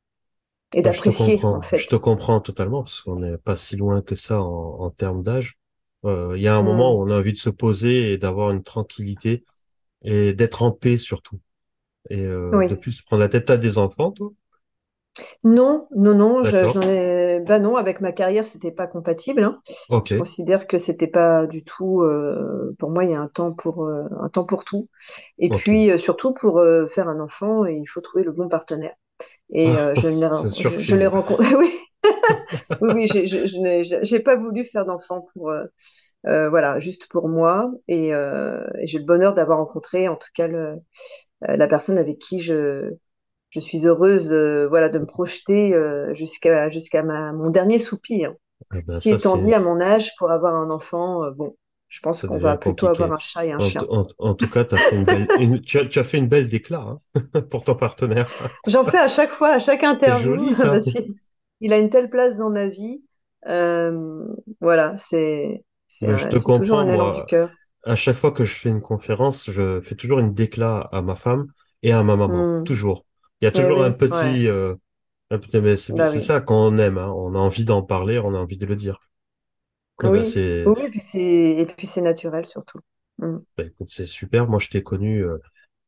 et 0.75 0.83
d'apprécier 0.83 1.47
en 1.53 1.63
comprends. 1.63 1.69
Je 1.75 1.87
te 1.89 1.97
fait. 1.97 1.97
comprends 1.97 2.41
totalement 2.41 2.83
parce 2.83 3.01
qu'on 3.01 3.17
n'est 3.21 3.39
pas 3.39 3.57
si 3.57 3.77
loin 3.77 4.03
que 4.03 4.17
ça 4.17 4.41
en, 4.43 4.81
en 4.81 4.91
termes 4.91 5.23
d'âge. 5.23 5.59
Il 6.05 6.37
y 6.41 6.49
a 6.49 6.57
un 6.57 6.63
moment 6.63 6.95
Hmm. 6.95 6.99
où 6.99 7.03
on 7.05 7.11
a 7.11 7.19
envie 7.19 7.33
de 7.35 7.39
se 7.39 7.51
poser 7.51 8.13
et 8.13 8.19
d'avoir 8.19 8.51
une 8.53 8.63
tranquillité 8.63 9.45
et 10.05 10.33
d'être 10.35 10.63
en 10.63 10.73
paix 10.73 10.97
surtout. 10.99 11.41
Et 12.11 12.21
euh, 12.27 12.63
de 12.69 12.75
Oui. 12.75 12.77
plus, 12.77 13.01
prendre 13.03 13.21
la 13.23 13.31
tête 13.31 13.49
à 13.51 13.57
des 13.57 13.79
enfants, 13.79 14.13
toi? 14.13 14.33
Non, 15.45 15.89
non, 15.97 16.15
non, 16.15 16.43
j'en 16.45 16.87
ai, 16.89 17.41
bah 17.41 17.59
non, 17.59 17.77
avec 17.77 18.01
ma 18.01 18.13
carrière, 18.13 18.45
c'était 18.45 18.71
pas 18.73 18.87
compatible. 18.87 19.43
hein. 19.45 19.61
Je 20.05 20.15
considère 20.15 20.67
que 20.67 20.79
c'était 20.79 21.07
pas 21.07 21.47
du 21.47 21.65
tout, 21.65 22.03
euh, 22.03 22.75
pour 22.79 22.91
moi, 22.91 23.05
il 23.05 23.11
y 23.11 23.15
a 23.15 23.21
un 23.21 23.29
temps 23.29 23.53
pour, 23.53 23.85
euh, 23.85 24.05
un 24.21 24.29
temps 24.29 24.45
pour 24.47 24.65
tout. 24.65 24.89
Et 25.39 25.53
puis, 25.53 25.91
euh, 25.91 25.99
surtout 25.99 26.33
pour 26.35 26.63
faire 26.95 27.09
un 27.09 27.21
enfant, 27.21 27.65
il 27.67 27.87
faut 27.89 28.01
trouver 28.01 28.25
le 28.25 28.33
bon 28.33 28.49
partenaire. 28.49 28.95
Et 29.53 29.79
euh, 29.79 29.95
je 29.95 30.09
l'ai, 30.11 30.29
C'est 30.29 30.51
sûr 30.51 30.73
je, 30.79 30.97
je 30.97 31.07
rencontré, 31.07 31.55
oui, 31.57 31.71
oui, 32.81 32.91
oui, 32.93 33.07
je, 33.09 33.59
n'ai 33.61 33.85
j'ai 34.05 34.21
pas 34.21 34.37
voulu 34.37 34.65
faire 34.65 34.85
d'enfant 34.87 35.27
pour, 35.33 35.53
voilà, 36.25 36.79
juste 36.79 37.09
pour 37.11 37.29
moi. 37.29 37.73
Et, 37.89 38.09
et 38.11 38.87
j'ai 38.87 38.99
le 38.99 39.05
bonheur 39.05 39.35
d'avoir 39.35 39.59
rencontré, 39.59 40.09
en 40.09 40.17
tout 40.17 40.29
cas, 40.35 40.47
le, 40.49 40.77
la 41.43 41.67
personne 41.69 41.99
avec 41.99 42.19
qui 42.19 42.39
je, 42.39 42.93
je 43.51 43.61
suis 43.61 43.87
heureuse 43.87 44.33
euh, 44.33 44.69
voilà, 44.69 44.89
de 44.91 44.99
me 45.01 45.07
projeter 45.07 45.75
euh, 45.75 46.15
jusqu'à 46.15 46.71
jusqu'à 46.71 47.03
ma, 47.03 47.33
mon 47.33 47.51
dernier 47.51 47.79
soupir. 47.79 48.35
Ben 48.73 48.87
Si 48.87 49.11
étant 49.11 49.37
dit, 49.39 49.55
à 49.55 49.61
mon 49.61 49.81
âge, 49.81 50.17
pour 50.19 50.31
avoir 50.33 50.57
un 50.57 50.71
enfant, 50.71 51.25
euh, 51.25 51.33
bon, 51.33 51.57
je 51.89 52.01
pense 52.01 52.25
qu'on 52.25 52.39
va 52.41 52.57
plutôt 52.59 52.89
avoir 52.89 53.13
un 53.13 53.19
chat 53.19 53.47
et 53.47 53.53
un 53.53 53.59
En, 53.59 53.71
chien. 53.71 53.87
en, 53.91 54.07
en 54.19 54.35
tout 54.35 54.49
cas, 54.49 54.65
t'as 54.65 54.79
fait 54.79 54.97
une 54.97 55.05
belle... 55.07 55.31
une- 55.35 55.61
Tu 55.61 55.79
as, 55.79 55.85
tu 55.87 55.99
as 55.99 56.05
fait 56.05 56.19
une 56.19 56.29
belle 56.29 56.49
déclat, 56.49 56.81
hein, 56.81 57.01
pour 57.51 57.65
ton 57.65 57.75
partenaire. 57.75 58.33
J'en 58.67 58.85
fais 58.85 58.99
à 58.99 59.09
chaque 59.09 59.31
fois, 59.31 59.51
à 59.55 59.59
chaque 59.59 59.85
interview, 59.85 60.37
joli, 60.37 60.55
ça. 60.55 60.71
parce 60.71 60.91
qu'il 60.91 61.15
il 61.61 61.73
a 61.73 61.79
une 61.79 61.91
telle 61.91 62.11
place 62.11 62.37
dans 62.39 62.51
ma 62.51 62.69
vie. 62.69 63.07
Euh, 63.47 64.25
voilà, 64.61 64.97
c'est 64.97 65.65
c'est 65.89 66.09
Mais 66.09 66.19
je 66.19 66.29
te 66.29 66.37
c'est 66.39 66.53
toujours 66.53 66.79
comprends, 66.79 66.81
un 66.81 66.89
élan 66.89 67.09
du 67.11 67.25
cœur. 67.25 67.51
À 67.85 67.95
chaque 67.97 68.17
fois 68.17 68.33
que 68.33 68.45
je 68.47 68.55
fais 68.55 68.71
une 68.71 68.81
conférence, 68.81 69.51
je 69.51 69.81
fais 69.83 69.95
toujours 69.95 70.19
une 70.19 70.33
déclat 70.35 70.79
à 70.93 71.03
ma 71.03 71.15
femme 71.15 71.53
et 71.83 71.93
à 71.93 72.03
ma 72.03 72.17
maman. 72.17 72.51
Hmm. 72.51 72.65
Toujours. 72.65 73.05
Il 73.41 73.45
y 73.45 73.49
a 73.49 73.53
toujours 73.53 73.83
un 73.83 73.93
ouais, 74.11 74.39
petit... 74.39 74.49
euh, 74.49 74.75
un 75.31 75.39
petit- 75.39 75.61
mais 75.61 75.77
c'est 75.77 75.95
bah 75.95 76.11
oui. 76.11 76.21
ça 76.21 76.41
quand 76.43 76.67
on 76.69 76.79
aime, 76.79 76.99
hein. 76.99 77.13
On 77.17 77.35
a 77.35 77.39
envie 77.39 77.65
d'en 77.67 77.83
parler, 77.83 78.19
on 78.21 78.35
a 78.35 78.39
envie 78.39 78.59
de 78.59 78.67
le 78.67 78.77
dire. 78.77 79.01
Eh 80.03 80.09
ben, 80.11 80.25
Oui, 80.65 80.83
et 80.85 81.67
puis 81.67 81.87
c'est 81.87 82.01
naturel 82.03 82.47
surtout. 82.47 82.81
Ben, 83.57 83.67
écoute, 83.69 83.89
c'est 83.91 84.07
super. 84.07 84.49
Moi, 84.49 84.59
je 84.59 84.69
t'ai 84.69 84.83
connu 84.83 85.25
euh, 85.25 85.39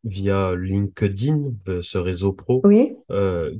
via 0.04 0.54
LinkedIn, 0.56 1.52
euh, 1.68 1.82
ce 1.82 1.98
réseau 1.98 2.32
pro. 2.32 2.68
Oui. 2.72 2.96
Euh, 3.10 3.54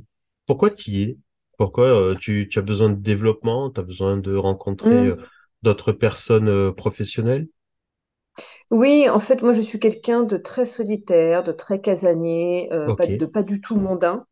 pourquoi 0.45 0.69
tu 0.71 0.91
y 0.91 1.03
es? 1.03 1.17
Pourquoi 1.57 1.85
euh, 1.87 2.15
tu, 2.15 2.47
tu 2.49 2.59
as 2.59 2.61
besoin 2.63 2.89
de 2.89 2.95
développement? 3.01 3.69
Tu 3.71 3.79
as 3.79 3.83
besoin 3.83 4.17
de 4.17 4.35
rencontrer 4.35 5.09
Hmm. 5.09 5.23
d'autres 5.63 5.91
personnes 5.93 6.73
professionnelles? 6.75 7.47
Oui, 8.73 9.07
en 9.09 9.19
fait, 9.19 9.41
moi, 9.43 9.51
je 9.53 9.61
suis 9.61 9.79
quelqu'un 9.79 10.23
de 10.23 10.37
très 10.37 10.65
solitaire, 10.65 11.43
de 11.43 11.51
très 11.51 11.79
casanier, 11.81 12.69
euh, 12.73 12.91
pas, 12.91 13.05
Ok, 13.05 13.07
de 13.07 13.25
pas 13.27 13.43
du 13.43 13.61
tout 13.61 13.75
mondain. 13.75 14.25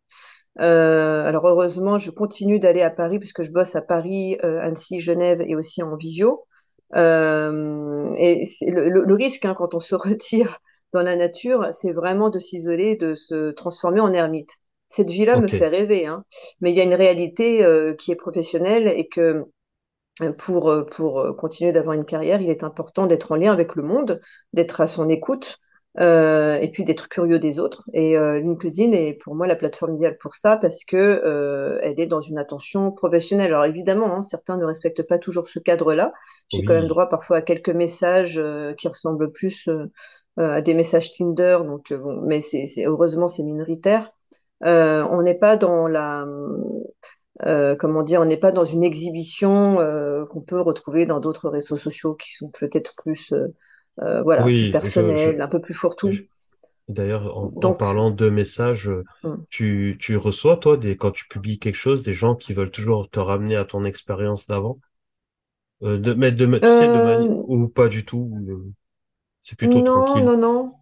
Euh, 0.61 1.25
alors, 1.25 1.47
heureusement, 1.47 1.99
je 1.99 2.11
continue 2.11 2.59
d'aller 2.59 2.81
à 2.83 2.91
Paris 2.91 3.19
puisque 3.19 3.43
je 3.43 3.51
bosse 3.51 3.75
à 3.75 3.81
Paris, 3.83 4.37
euh, 4.45 4.59
Annecy, 4.61 4.99
Genève 5.01 5.41
et 5.47 5.55
aussi 5.55 5.83
en 5.83 5.95
visio. 5.97 6.45
Euh, 6.95 8.13
et 8.17 8.43
le, 8.67 8.89
le, 8.89 9.03
le, 9.05 9.15
risque 9.15 9.45
hein, 9.45 9.55
quand 9.55 9.75
on 9.75 9.81
se 9.81 9.95
retire 9.97 10.59
dans 10.93 11.03
la 11.03 11.15
nature, 11.17 11.69
c'est 11.73 11.93
vraiment 11.93 12.29
de 12.31 12.39
s'isoler, 12.39 12.95
de 12.97 13.15
se 13.15 13.51
transformer 13.51 14.01
en 14.01 14.13
ermite. 14.13 14.51
Cette 14.89 15.09
vie-là 15.11 15.37
me 15.37 15.47
Ok, 15.47 15.49
fait 15.49 15.67
rêver, 15.69 16.07
hein. 16.07 16.25
Mais 16.61 16.71
il 16.71 16.77
y 16.77 16.81
a 16.81 16.85
une 16.85 16.95
réalité 16.95 17.63
euh, 17.65 17.93
qui 17.95 18.11
est 18.11 18.15
professionnelle 18.17 18.87
et 18.89 19.07
que 19.09 19.45
pour, 20.29 20.69
euh, 20.69 20.83
pour 20.83 21.19
euh, 21.19 21.33
continuer 21.33 21.71
d'avoir 21.71 21.95
une 21.95 22.05
carrière, 22.05 22.41
il 22.41 22.49
est 22.49 22.63
important 22.63 23.07
d'être 23.07 23.31
en 23.31 23.35
lien 23.35 23.51
avec 23.51 23.75
le 23.75 23.83
monde, 23.83 24.21
d'être 24.53 24.81
à 24.81 24.87
son 24.87 25.09
écoute 25.09 25.59
euh, 25.99 26.57
et 26.61 26.71
puis 26.71 26.83
d'être 26.83 27.09
curieux 27.09 27.39
des 27.39 27.59
autres. 27.59 27.83
Et 27.93 28.17
euh, 28.17 28.39
LinkedIn 28.39 28.91
est 28.93 29.13
pour 29.13 29.35
moi 29.35 29.47
la 29.47 29.55
plateforme 29.55 29.95
idéale 29.95 30.17
pour 30.17 30.35
ça 30.35 30.57
parce 30.57 30.85
que 30.85 30.95
euh, 30.95 31.79
elle 31.81 31.99
est 31.99 32.07
dans 32.07 32.21
une 32.21 32.37
attention 32.37 32.91
professionnelle. 32.91 33.47
Alors 33.53 33.65
évidemment, 33.65 34.15
hein, 34.15 34.21
certains 34.21 34.57
ne 34.57 34.65
respectent 34.65 35.07
pas 35.07 35.19
toujours 35.19 35.47
ce 35.47 35.59
cadre-là. 35.59 36.13
J'ai 36.49 36.63
quand 36.63 36.73
même 36.73 36.87
droit 36.87 37.09
parfois 37.09 37.37
à 37.37 37.41
quelques 37.41 37.69
messages 37.69 38.37
euh, 38.37 38.73
qui 38.73 38.87
ressemblent 38.87 39.31
plus 39.31 39.67
euh, 39.67 39.87
à 40.37 40.61
des 40.61 40.73
messages 40.73 41.11
Tinder. 41.13 41.59
Donc 41.65 41.91
bon, 41.91 42.21
mais 42.21 42.39
c'est, 42.39 42.65
c'est 42.65 42.85
heureusement 42.85 43.27
c'est 43.27 43.43
minoritaire. 43.43 44.11
Euh, 44.65 45.03
on 45.09 45.23
n'est 45.23 45.37
pas 45.37 45.57
dans 45.57 45.87
la 45.87 46.25
euh, 47.45 47.75
comment 47.75 48.03
dire, 48.03 48.21
on 48.21 48.25
n'est 48.25 48.37
pas 48.37 48.51
dans 48.51 48.65
une 48.65 48.83
exhibition 48.83 49.79
euh, 49.79 50.25
qu'on 50.25 50.41
peut 50.41 50.61
retrouver 50.61 51.05
dans 51.05 51.19
d'autres 51.19 51.49
réseaux 51.49 51.77
sociaux 51.77 52.15
qui 52.15 52.33
sont 52.33 52.49
peut-être 52.49 52.95
plus, 52.97 53.33
euh, 54.01 54.21
voilà, 54.23 54.49
plus 54.51 54.67
oui, 54.67 54.79
je, 54.81 55.01
personnels, 55.01 55.41
un 55.41 55.47
peu 55.47 55.61
plus 55.61 55.73
je- 56.03 56.21
fourre-tout. 56.21 56.21
d'ailleurs, 56.89 57.37
en, 57.37 57.73
parlant 57.73 58.11
de 58.11 58.29
messages, 58.29 58.89
hum. 59.23 59.45
tu, 59.49 59.97
tu 59.99 60.17
reçois, 60.17 60.57
toi, 60.57 60.77
des, 60.77 60.97
quand 60.97 61.11
tu 61.11 61.27
publies 61.27 61.59
quelque 61.59 61.75
chose, 61.75 62.03
des 62.03 62.13
gens 62.13 62.35
qui 62.35 62.53
veulent 62.53 62.71
toujours 62.71 63.09
te 63.09 63.19
ramener 63.19 63.55
à 63.57 63.65
ton 63.65 63.85
expérience 63.85 64.47
d'avant, 64.47 64.79
de, 65.81 66.13
mais 66.13 66.31
de, 66.31 66.45
tu 66.59 66.71
sais, 66.71 66.87
de 66.87 66.99
manière, 66.99 67.27
ou 67.31 67.67
pas 67.67 67.87
du 67.87 68.05
tout, 68.05 68.73
c'est 69.41 69.57
plutôt 69.57 69.81
non, 69.83 69.83
tranquille? 69.83 70.25
non, 70.25 70.37
non. 70.43 70.80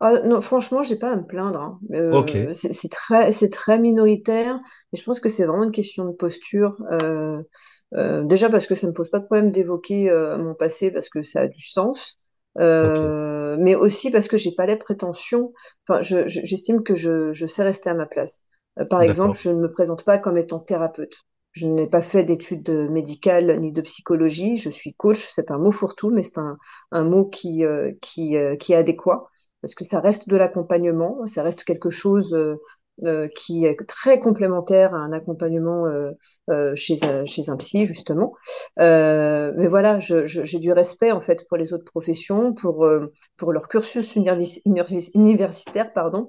Ah, 0.00 0.20
non, 0.24 0.42
franchement, 0.42 0.82
j'ai 0.82 0.96
pas 0.98 1.12
à 1.12 1.16
me 1.16 1.26
plaindre. 1.26 1.58
hein. 1.60 1.80
Ok, 2.10 2.36
Euh, 2.38 2.52
c'est 2.52 2.72
c'est 2.74 2.88
très, 2.90 3.32
c'est 3.32 3.48
très 3.48 3.78
minoritaire, 3.78 4.60
mais 4.92 4.98
je 4.98 5.04
pense 5.04 5.20
que 5.20 5.30
c'est 5.30 5.46
vraiment 5.46 5.64
une 5.64 5.72
question 5.72 6.04
de 6.04 6.12
posture. 6.12 6.76
Euh, 6.92 7.42
euh, 7.94 8.22
déjà 8.24 8.50
parce 8.50 8.66
que 8.66 8.74
ça 8.74 8.86
ne 8.88 8.92
pose 8.92 9.08
pas 9.10 9.20
de 9.20 9.24
problème 9.24 9.50
d'évoquer 9.50 10.10
euh, 10.10 10.36
mon 10.38 10.54
passé 10.54 10.90
parce 10.90 11.08
que 11.08 11.22
ça 11.22 11.42
a 11.42 11.48
du 11.48 11.62
sens, 11.66 12.18
ok, 12.80 13.02
Euh, 13.08 13.56
mais 13.60 13.74
aussi 13.74 14.10
parce 14.10 14.28
que 14.28 14.36
j'ai 14.38 14.52
pas 14.52 14.64
les 14.66 14.76
prétentions. 14.76 15.52
Enfin, 15.88 16.00
je, 16.00 16.26
je- 16.28 16.40
j'estime 16.44 16.82
que 16.82 16.94
je, 16.94 17.32
je 17.34 17.46
sais 17.46 17.62
rester 17.62 17.90
à 17.90 17.94
ma 17.94 18.06
place. 18.06 18.42
Euh, 18.78 18.84
par 18.86 19.02
exemple, 19.02 19.36
d'accord, 19.36 19.38
je 19.38 19.50
ne 19.50 19.60
me 19.60 19.70
présente 19.70 20.04
pas 20.04 20.16
comme 20.18 20.38
étant 20.38 20.60
thérapeute. 20.60 21.14
Je 21.52 21.66
n'ai 21.66 21.86
pas 21.86 22.00
fait 22.02 22.24
d'études 22.24 22.68
médicales 22.90 23.60
ni 23.60 23.72
de 23.72 23.80
psychologie. 23.82 24.56
Je 24.58 24.68
suis 24.70 24.94
coach. 24.94 25.18
C'est 25.30 25.50
un 25.50 25.58
mot 25.58 25.70
fourre-tout, 25.70 26.10
mais 26.10 26.22
c'est 26.22 26.38
un, 26.38 26.56
un 26.92 27.04
mot 27.04 27.24
qui, 27.26 27.64
euh, 27.64 27.92
qui, 28.02 28.36
euh, 28.36 28.56
qui 28.56 28.72
est 28.72 28.76
adéquat 28.76 29.26
parce 29.66 29.74
que 29.74 29.84
ça 29.84 29.98
reste 30.00 30.28
de 30.28 30.36
l'accompagnement, 30.36 31.26
ça 31.26 31.42
reste 31.42 31.64
quelque 31.64 31.90
chose 31.90 32.32
euh, 32.34 32.54
euh, 33.04 33.26
qui 33.36 33.66
est 33.66 33.76
très 33.88 34.20
complémentaire 34.20 34.94
à 34.94 34.98
un 34.98 35.10
accompagnement 35.12 35.86
euh, 35.86 36.74
chez, 36.76 36.94
un, 37.04 37.24
chez 37.24 37.50
un 37.50 37.56
psy, 37.56 37.84
justement. 37.84 38.32
Mais 38.78 39.66
voilà, 39.68 39.98
j'ai 39.98 40.58
du 40.60 40.72
respect 40.72 41.10
en 41.10 41.20
fait 41.20 41.46
pour 41.48 41.56
les 41.56 41.72
autres 41.72 41.84
professions, 41.84 42.54
pour, 42.54 42.86
pour 43.36 43.52
leur 43.52 43.68
cursus 43.68 44.14
universi- 44.16 44.62
universi- 44.66 45.10
universitaire, 45.14 45.92
pardon, 45.92 46.28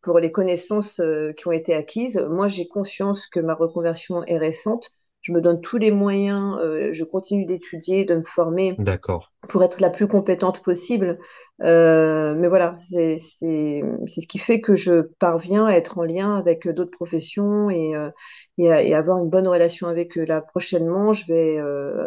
pour 0.00 0.18
les 0.18 0.32
connaissances 0.32 1.02
qui 1.36 1.46
ont 1.48 1.52
été 1.52 1.74
acquises. 1.74 2.16
Moi, 2.30 2.48
j'ai 2.48 2.66
conscience 2.68 3.26
que 3.26 3.40
ma 3.40 3.54
reconversion 3.54 4.24
est 4.24 4.38
récente. 4.38 4.90
Je 5.28 5.34
me 5.34 5.42
donne 5.42 5.60
tous 5.60 5.76
les 5.76 5.90
moyens, 5.90 6.56
euh, 6.62 6.88
je 6.90 7.04
continue 7.04 7.44
d'étudier, 7.44 8.06
de 8.06 8.14
me 8.14 8.22
former 8.22 8.74
d'accord. 8.78 9.30
pour 9.46 9.62
être 9.62 9.78
la 9.78 9.90
plus 9.90 10.08
compétente 10.08 10.62
possible. 10.62 11.18
Euh, 11.62 12.34
mais 12.34 12.48
voilà, 12.48 12.74
c'est 12.78 13.18
ce 13.18 14.26
qui 14.26 14.38
fait 14.38 14.62
que 14.62 14.74
je 14.74 15.02
parviens 15.18 15.66
à 15.66 15.72
être 15.72 15.98
en 15.98 16.04
lien 16.04 16.38
avec 16.38 16.66
d'autres 16.66 16.92
professions 16.92 17.68
et, 17.68 17.94
euh, 17.94 18.08
et, 18.56 18.72
à, 18.72 18.82
et 18.82 18.94
avoir 18.94 19.18
une 19.18 19.28
bonne 19.28 19.46
relation 19.46 19.86
avec 19.88 20.16
eux. 20.16 20.24
Là, 20.24 20.40
prochainement, 20.40 21.12
je 21.12 21.26
vais 21.26 21.58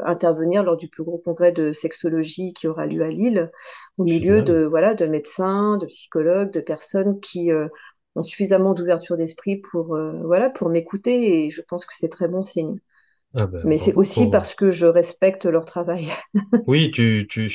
intervenir 0.04 0.64
lors 0.64 0.78
du 0.78 0.88
plus 0.88 1.04
gros 1.04 1.20
congrès 1.20 1.52
de 1.52 1.72
sexologie 1.72 2.54
qui 2.54 2.68
aura 2.68 2.88
lieu 2.88 3.04
à 3.04 3.10
Lille, 3.10 3.52
au 4.00 4.04
milieu 4.04 4.42
de 4.42 4.64
voilà 4.64 4.96
de 4.96 5.06
médecins, 5.06 5.78
de 5.78 5.86
psychologues, 5.86 6.52
de 6.52 6.60
personnes 6.60 7.20
qui 7.20 7.52
ont 8.16 8.24
suffisamment 8.24 8.74
d'ouverture 8.74 9.16
d'esprit 9.16 9.58
pour 9.58 9.96
voilà 10.24 10.50
pour 10.50 10.70
m'écouter 10.70 11.46
et 11.46 11.50
je 11.52 11.62
pense 11.62 11.86
que 11.86 11.94
c'est 11.96 12.10
très 12.10 12.28
bon 12.28 12.42
signe. 12.42 12.80
Ah 13.34 13.46
ben, 13.48 13.62
Mais 13.64 13.78
c'est 13.78 13.94
aussi 13.96 14.28
parce 14.28 14.56
que 14.56 14.72
je 14.72 14.86
respecte 14.86 15.46
leur 15.46 15.66
travail. 15.66 16.08
Oui, 16.68 16.92
tu, 16.92 17.28
tu, 17.30 17.52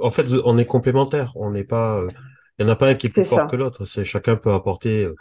en 0.00 0.10
fait, 0.10 0.26
on 0.44 0.58
est 0.58 0.66
complémentaires. 0.66 1.32
On 1.36 1.50
n'est 1.50 1.64
pas, 1.64 1.98
euh, 2.00 2.10
il 2.58 2.62
y 2.64 2.68
en 2.68 2.72
a 2.72 2.76
pas 2.76 2.88
un 2.88 2.94
qui 2.94 3.06
est 3.06 3.10
plus 3.10 3.22
fort 3.22 3.46
que 3.46 3.56
l'autre. 3.56 3.84
C'est 3.84 4.04
chacun 4.04 4.36
peut 4.36 4.52
apporter 4.52 5.04
euh, 5.04 5.14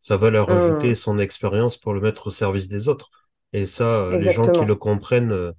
sa 0.00 0.16
valeur 0.16 0.50
ajoutée, 0.52 0.94
Hum. 0.94 0.94
son 0.94 1.18
expérience 1.18 1.78
pour 1.78 1.94
le 1.94 2.00
mettre 2.00 2.26
au 2.28 2.30
service 2.30 2.68
des 2.68 2.88
autres. 2.88 3.10
Et 3.52 3.64
ça, 3.66 3.84
euh, 3.86 4.16
les 4.16 4.28
gens 4.30 4.50
qui 4.50 4.64
le 4.66 4.76
comprennent, 4.76 5.52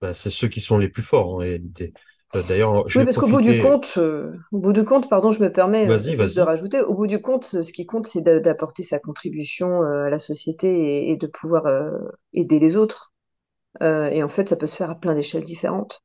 bah, 0.00 0.14
c'est 0.14 0.30
ceux 0.30 0.48
qui 0.48 0.60
sont 0.60 0.78
les 0.78 0.88
plus 0.88 1.02
forts 1.02 1.28
en 1.30 1.36
réalité. 1.36 1.92
D'ailleurs, 2.34 2.88
je 2.88 3.02
Oui, 3.02 3.04
parce 3.04 3.18
qu'au 3.18 3.28
bout 3.28 3.40
du 3.40 3.56
compte, 3.56 3.94
euh, 3.98 4.32
au 4.52 4.58
bout 4.58 4.72
du 4.72 4.84
compte, 4.84 5.08
pardon, 5.08 5.30
je 5.32 5.42
me 5.42 5.52
permets 5.52 5.96
juste 6.12 6.36
de 6.36 6.42
rajouter, 6.42 6.80
au 6.80 6.94
bout 6.94 7.06
du 7.06 7.20
compte, 7.22 7.44
ce 7.44 7.72
qui 7.72 7.86
compte, 7.86 8.06
c'est 8.06 8.20
d'a- 8.20 8.40
d'apporter 8.40 8.82
sa 8.82 8.98
contribution 8.98 9.82
à 9.82 10.10
la 10.10 10.18
société 10.18 11.08
et, 11.10 11.16
de 11.16 11.26
pouvoir 11.28 11.66
aider 12.32 12.58
les 12.58 12.76
autres. 12.76 13.09
Euh, 13.82 14.10
et 14.10 14.22
en 14.22 14.28
fait, 14.28 14.48
ça 14.48 14.56
peut 14.56 14.66
se 14.66 14.76
faire 14.76 14.90
à 14.90 14.94
plein 14.94 15.14
d'échelles 15.14 15.44
différentes. 15.44 16.02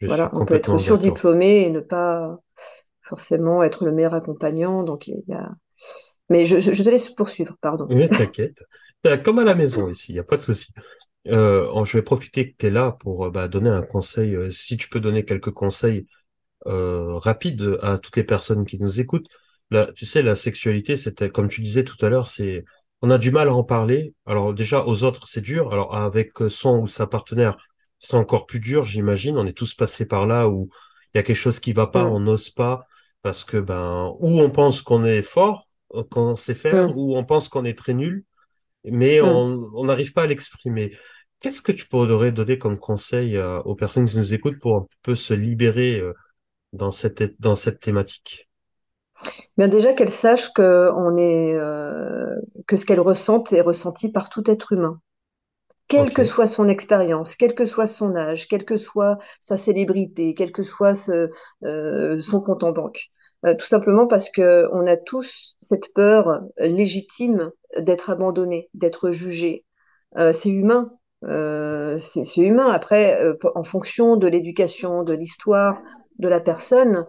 Je 0.00 0.06
Voilà, 0.06 0.30
on 0.34 0.44
peut 0.44 0.54
être 0.54 0.78
surdiplômé 0.78 1.62
et 1.62 1.70
ne 1.70 1.80
pas 1.80 2.38
forcément 3.02 3.62
être 3.62 3.84
le 3.84 3.92
meilleur 3.92 4.14
accompagnant. 4.14 4.82
Donc, 4.82 5.06
il 5.06 5.22
y 5.28 5.34
a... 5.34 5.50
Mais 6.28 6.46
je, 6.46 6.58
je 6.58 6.72
je 6.72 6.82
te 6.82 6.88
laisse 6.88 7.10
poursuivre, 7.10 7.56
pardon. 7.60 7.86
Mais 7.90 8.08
t'inquiète. 8.08 8.62
Comme 9.24 9.38
à 9.40 9.44
la 9.44 9.54
maison 9.54 9.90
ici, 9.90 10.12
il 10.12 10.14
n'y 10.14 10.20
a 10.20 10.24
pas 10.24 10.36
de 10.36 10.42
souci. 10.42 10.72
Euh, 11.28 11.84
je 11.84 11.96
vais 11.96 12.02
profiter 12.02 12.50
que 12.50 12.56
tu 12.56 12.66
es 12.66 12.70
là 12.70 12.96
pour 13.00 13.26
euh, 13.26 13.30
bah, 13.30 13.48
donner 13.48 13.68
un 13.68 13.82
conseil. 13.82 14.36
si 14.52 14.76
tu 14.76 14.88
peux 14.88 15.00
donner 15.00 15.24
quelques 15.24 15.50
conseils 15.50 16.06
euh, 16.66 17.18
rapide 17.18 17.78
à 17.82 17.98
toutes 17.98 18.16
les 18.16 18.24
personnes 18.24 18.64
qui 18.64 18.78
nous 18.78 19.00
écoutent. 19.00 19.28
Là, 19.70 19.90
tu 19.94 20.06
sais, 20.06 20.22
la 20.22 20.36
sexualité, 20.36 20.96
c'était, 20.96 21.30
comme 21.30 21.48
tu 21.48 21.60
disais 21.60 21.84
tout 21.84 21.96
à 22.04 22.08
l'heure, 22.08 22.28
c'est, 22.28 22.64
on 23.02 23.10
a 23.10 23.18
du 23.18 23.30
mal 23.30 23.48
à 23.48 23.54
en 23.54 23.64
parler. 23.64 24.14
Alors 24.26 24.54
déjà, 24.54 24.86
aux 24.86 25.04
autres, 25.04 25.28
c'est 25.28 25.40
dur. 25.40 25.72
Alors 25.72 25.94
avec 25.94 26.32
son 26.48 26.80
ou 26.82 26.86
sa 26.86 27.06
partenaire, 27.06 27.56
c'est 27.98 28.16
encore 28.16 28.46
plus 28.46 28.60
dur, 28.60 28.84
j'imagine. 28.84 29.36
On 29.38 29.46
est 29.46 29.56
tous 29.56 29.74
passés 29.74 30.06
par 30.06 30.26
là 30.26 30.48
où 30.48 30.70
il 31.14 31.18
y 31.18 31.20
a 31.20 31.22
quelque 31.22 31.36
chose 31.36 31.60
qui 31.60 31.72
va 31.72 31.86
pas, 31.86 32.04
on 32.06 32.20
n'ose 32.20 32.50
pas 32.50 32.86
parce 33.22 33.44
que 33.44 33.58
ben, 33.58 34.14
ou 34.18 34.40
on 34.40 34.50
pense 34.50 34.82
qu'on 34.82 35.04
est 35.04 35.22
fort, 35.22 35.68
euh, 35.94 36.02
qu'on 36.10 36.36
sait 36.36 36.54
faire, 36.54 36.96
ou 36.96 37.16
on 37.16 37.24
pense 37.24 37.48
qu'on 37.48 37.64
est 37.64 37.78
très 37.78 37.94
nul, 37.94 38.24
mais 38.84 39.20
on 39.20 39.70
on 39.74 39.84
n'arrive 39.84 40.12
pas 40.12 40.24
à 40.24 40.26
l'exprimer. 40.26 40.96
Qu'est-ce 41.40 41.62
que 41.62 41.72
tu 41.72 41.86
pourrais 41.86 42.32
donner 42.32 42.58
comme 42.58 42.78
conseil 42.78 43.36
euh, 43.36 43.60
aux 43.62 43.74
personnes 43.74 44.06
qui 44.06 44.16
nous 44.16 44.34
écoutent 44.34 44.60
pour 44.60 44.76
un 44.76 44.86
peu 45.02 45.14
se 45.14 45.34
libérer 45.34 45.98
euh, 46.00 46.12
dans 46.72 46.92
cette, 46.92 47.40
dans 47.40 47.56
cette 47.56 47.80
thématique? 47.80 48.48
Bien 49.56 49.68
déjà 49.68 49.92
qu'elle 49.92 50.10
sache 50.10 50.52
que 50.52 50.90
on 50.96 51.16
est 51.16 51.54
euh, 51.54 52.36
que 52.66 52.76
ce 52.76 52.84
qu'elle 52.84 53.00
ressent 53.00 53.44
est 53.52 53.60
ressenti 53.60 54.10
par 54.12 54.28
tout 54.28 54.48
être 54.50 54.72
humain. 54.72 55.00
quelle 55.88 56.12
que 56.12 56.24
soit 56.24 56.46
son 56.46 56.68
expérience, 56.68 57.36
quel 57.36 57.54
que 57.54 57.64
soit 57.66 57.86
son 57.86 58.16
âge, 58.16 58.48
quelle 58.48 58.64
que 58.64 58.76
soit 58.76 59.18
sa 59.40 59.56
célébrité, 59.58 60.34
quel 60.34 60.52
que 60.52 60.62
soit 60.62 60.94
ce- 60.94 61.30
euh, 61.64 62.20
son 62.20 62.40
compte 62.40 62.64
en 62.64 62.72
banque. 62.72 63.08
Euh, 63.46 63.54
tout 63.54 63.66
simplement 63.66 64.06
parce 64.08 64.30
que 64.30 64.68
on 64.72 64.86
a 64.86 64.96
tous 64.96 65.56
cette 65.60 65.92
peur 65.94 66.42
légitime 66.58 67.50
d'être 67.78 68.10
abandonné, 68.10 68.70
d'être 68.74 69.10
jugé. 69.12 69.64
C'est 70.32 70.50
humain. 70.50 70.90
Euh, 71.24 71.98
c'est 71.98 72.40
humain. 72.42 72.70
Après, 72.72 73.20
euh, 73.22 73.34
en 73.54 73.64
fonction 73.64 74.16
de 74.16 74.26
l'éducation, 74.26 75.02
de 75.04 75.14
l'histoire 75.14 75.80
de 76.18 76.28
la 76.28 76.40
personne, 76.40 77.06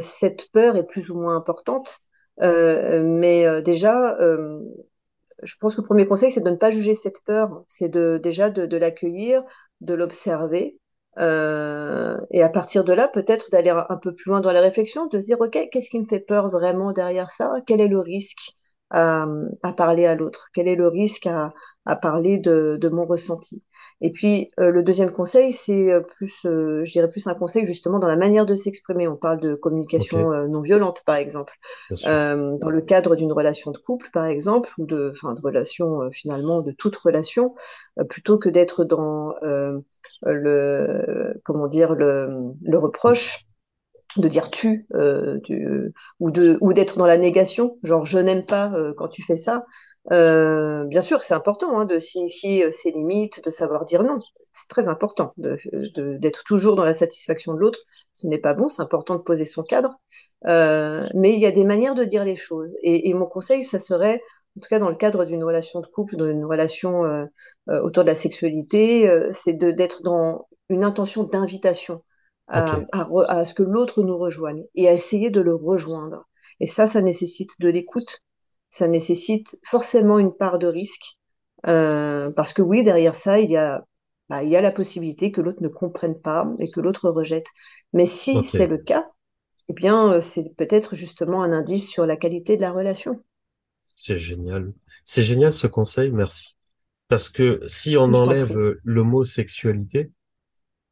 cette 0.00 0.50
peur 0.52 0.76
est 0.76 0.86
plus 0.86 1.10
ou 1.10 1.20
moins 1.20 1.36
importante. 1.36 2.00
Euh, 2.42 3.02
mais 3.04 3.46
euh, 3.46 3.60
déjà, 3.62 4.16
euh, 4.20 4.60
je 5.42 5.54
pense 5.60 5.76
que 5.76 5.80
le 5.82 5.86
premier 5.86 6.06
conseil, 6.06 6.30
c'est 6.30 6.42
de 6.42 6.50
ne 6.50 6.56
pas 6.56 6.70
juger 6.70 6.94
cette 6.94 7.22
peur, 7.24 7.64
c'est 7.68 7.88
de 7.88 8.18
déjà 8.22 8.50
de, 8.50 8.76
l'accueillir, 8.76 9.42
de 9.80 9.94
l'observer, 9.94 10.78
euh, 11.18 12.18
et 12.30 12.42
à 12.42 12.48
partir 12.48 12.84
de 12.84 12.92
là, 12.92 13.08
peut-être 13.08 13.50
d'aller 13.50 13.70
un 13.70 13.96
peu 14.02 14.14
plus 14.14 14.30
loin 14.30 14.40
dans 14.40 14.52
la 14.52 14.60
réflexion, 14.60 15.06
de 15.06 15.18
se 15.20 15.26
dire, 15.26 15.40
OK, 15.40 15.58
qu'est-ce 15.70 15.90
qui 15.90 16.00
me 16.00 16.06
fait 16.06 16.20
peur 16.20 16.50
vraiment 16.50 16.92
derrière 16.92 17.30
ça? 17.30 17.52
Quel 17.66 17.80
est 17.80 17.88
le 17.88 18.00
risque? 18.00 18.56
À, 18.94 19.26
à 19.62 19.72
parler 19.72 20.06
à 20.06 20.14
l'autre? 20.14 20.48
Quel 20.54 20.68
est 20.68 20.76
le 20.76 20.88
risque 20.88 21.26
à, 21.26 21.52
à 21.84 21.96
parler 21.96 22.38
de, 22.38 22.78
de 22.80 22.88
mon 22.88 23.04
ressenti? 23.06 23.62
Et 24.00 24.10
puis, 24.10 24.50
euh, 24.58 24.70
le 24.70 24.82
deuxième 24.82 25.12
conseil, 25.12 25.52
c'est 25.52 25.90
euh, 25.90 26.00
plus, 26.00 26.44
euh, 26.44 26.82
je 26.84 26.92
dirais 26.92 27.08
plus 27.08 27.26
un 27.26 27.34
conseil 27.34 27.64
justement 27.64 27.98
dans 27.98 28.08
la 28.08 28.16
manière 28.16 28.44
de 28.44 28.54
s'exprimer. 28.54 29.06
On 29.08 29.16
parle 29.16 29.40
de 29.40 29.54
communication 29.54 30.32
euh, 30.32 30.46
non 30.48 30.62
violente, 30.62 31.02
par 31.06 31.16
exemple 31.16 31.54
euh, 32.06 32.58
dans 32.58 32.70
le 32.70 32.82
cadre 32.82 33.14
d'une 33.16 33.32
relation 33.32 33.70
de 33.70 33.78
couple, 33.78 34.08
par 34.12 34.26
exemple, 34.26 34.70
ou 34.78 34.86
de, 34.86 35.12
enfin, 35.14 35.34
de 35.34 35.40
relation 35.40 36.02
euh, 36.02 36.10
finalement, 36.12 36.60
de 36.60 36.72
toute 36.72 36.96
relation, 36.96 37.54
euh, 37.98 38.04
plutôt 38.04 38.36
que 38.36 38.50
d'être 38.50 38.84
dans 38.84 39.34
euh, 39.42 39.78
le, 40.22 41.40
comment 41.44 41.68
dire, 41.68 41.94
le, 41.94 42.28
le 42.62 42.78
reproche 42.78 43.46
de 44.16 44.28
dire 44.28 44.50
tu 44.50 44.86
euh, 44.94 45.38
du, 45.40 45.92
ou 46.20 46.30
de 46.30 46.58
ou 46.60 46.72
d'être 46.72 46.98
dans 46.98 47.06
la 47.06 47.16
négation 47.16 47.78
genre 47.82 48.04
je 48.04 48.18
n'aime 48.18 48.44
pas 48.44 48.72
euh, 48.74 48.94
quand 48.96 49.08
tu 49.08 49.22
fais 49.22 49.36
ça. 49.36 49.64
Euh, 50.12 50.84
bien 50.84 51.00
sûr 51.00 51.24
c'est 51.24 51.34
important 51.34 51.78
hein, 51.78 51.84
de 51.86 51.98
signifier 51.98 52.70
ses 52.72 52.90
limites 52.90 53.42
de 53.44 53.50
savoir 53.50 53.84
dire 53.84 54.04
non. 54.04 54.18
C'est 54.52 54.68
très 54.68 54.86
important 54.86 55.32
d'être 55.36 55.66
de, 55.72 56.16
d'être 56.16 56.44
toujours 56.44 56.76
dans 56.76 56.84
la 56.84 56.92
satisfaction 56.92 57.54
de 57.54 57.58
l'autre. 57.58 57.80
Ce 58.12 58.26
n'est 58.26 58.38
pas 58.38 58.54
bon 58.54 58.68
c'est 58.68 58.82
important 58.82 59.16
de 59.16 59.22
poser 59.22 59.44
son 59.44 59.62
cadre. 59.62 59.98
Mais 60.44 61.32
il 61.32 61.40
y 61.40 61.46
a 61.46 61.52
des 61.52 61.64
manières 61.64 61.94
de 61.94 62.04
dire 62.04 62.24
les 62.24 62.36
choses. 62.36 62.76
Et, 62.82 63.08
et, 63.08 63.14
mon 63.14 63.26
conseil 63.26 63.64
ça 63.64 63.78
serait 63.78 64.20
en 64.56 64.60
tout 64.60 64.68
cas 64.68 64.78
dans 64.78 64.90
le 64.90 64.96
cadre 64.96 65.24
d'une 65.24 65.42
relation 65.42 65.80
de 65.80 65.86
couple 65.86 66.16
d'une 66.16 66.44
relation 66.44 67.26
autour 67.66 68.04
de 68.04 68.08
la 68.08 68.14
sexualité 68.14 69.10
c'est 69.32 69.54
de 69.54 69.70
d'être 69.72 70.02
dans 70.02 70.46
une 70.68 70.84
intention 70.84 71.24
d'invitation 71.24 72.02
à, 72.48 72.82
Ok, 72.82 72.88
à, 72.92 73.08
à, 73.28 73.44
ce 73.44 73.54
que 73.54 73.62
l'autre 73.62 74.02
nous 74.02 74.18
rejoigne 74.18 74.64
et 74.74 74.88
à 74.88 74.92
essayer 74.92 75.30
de 75.30 75.40
le 75.40 75.54
rejoindre. 75.54 76.26
Et 76.60 76.66
ça, 76.66 76.86
ça 76.86 77.02
nécessite 77.02 77.60
de 77.60 77.68
l'écoute, 77.68 78.20
ça 78.70 78.88
nécessite 78.88 79.58
forcément 79.64 80.18
une 80.18 80.34
part 80.34 80.58
de 80.58 80.66
risque, 80.66 81.18
euh, 81.66 82.30
parce 82.32 82.52
que 82.52 82.62
oui, 82.62 82.82
derrière 82.82 83.14
ça, 83.14 83.40
il 83.40 83.50
y 83.50 83.56
a, 83.56 83.84
bah, 84.28 84.42
il 84.42 84.50
y 84.50 84.56
a 84.56 84.60
la 84.60 84.70
possibilité 84.72 85.32
que 85.32 85.40
l'autre 85.40 85.62
ne 85.62 85.68
comprenne 85.68 86.20
pas 86.20 86.48
et 86.58 86.70
que 86.70 86.80
l'autre 86.80 87.10
rejette. 87.10 87.46
Mais 87.92 88.06
si 88.06 88.44
c'est 88.44 88.66
le 88.66 88.78
cas, 88.78 89.08
eh 89.68 89.74
bien, 89.74 90.14
euh, 90.14 90.20
c'est 90.22 90.54
peut-être 90.56 90.94
justement 90.94 91.42
un 91.42 91.52
indice 91.52 91.90
sur 91.90 92.06
la 92.06 92.16
qualité 92.16 92.56
de 92.56 92.62
la 92.62 92.72
relation. 92.72 93.22
c'est 93.94 94.18
génial. 94.18 94.72
C'est 95.04 95.22
génial 95.22 95.52
ce 95.52 95.66
conseil, 95.66 96.10
merci. 96.10 96.56
Parce 97.08 97.28
que 97.28 97.60
si 97.68 97.96
on 97.96 98.12
Je 98.12 98.14
enlève 98.14 98.56
le 98.82 99.02
mot 99.02 99.24
sexualité 99.24 100.12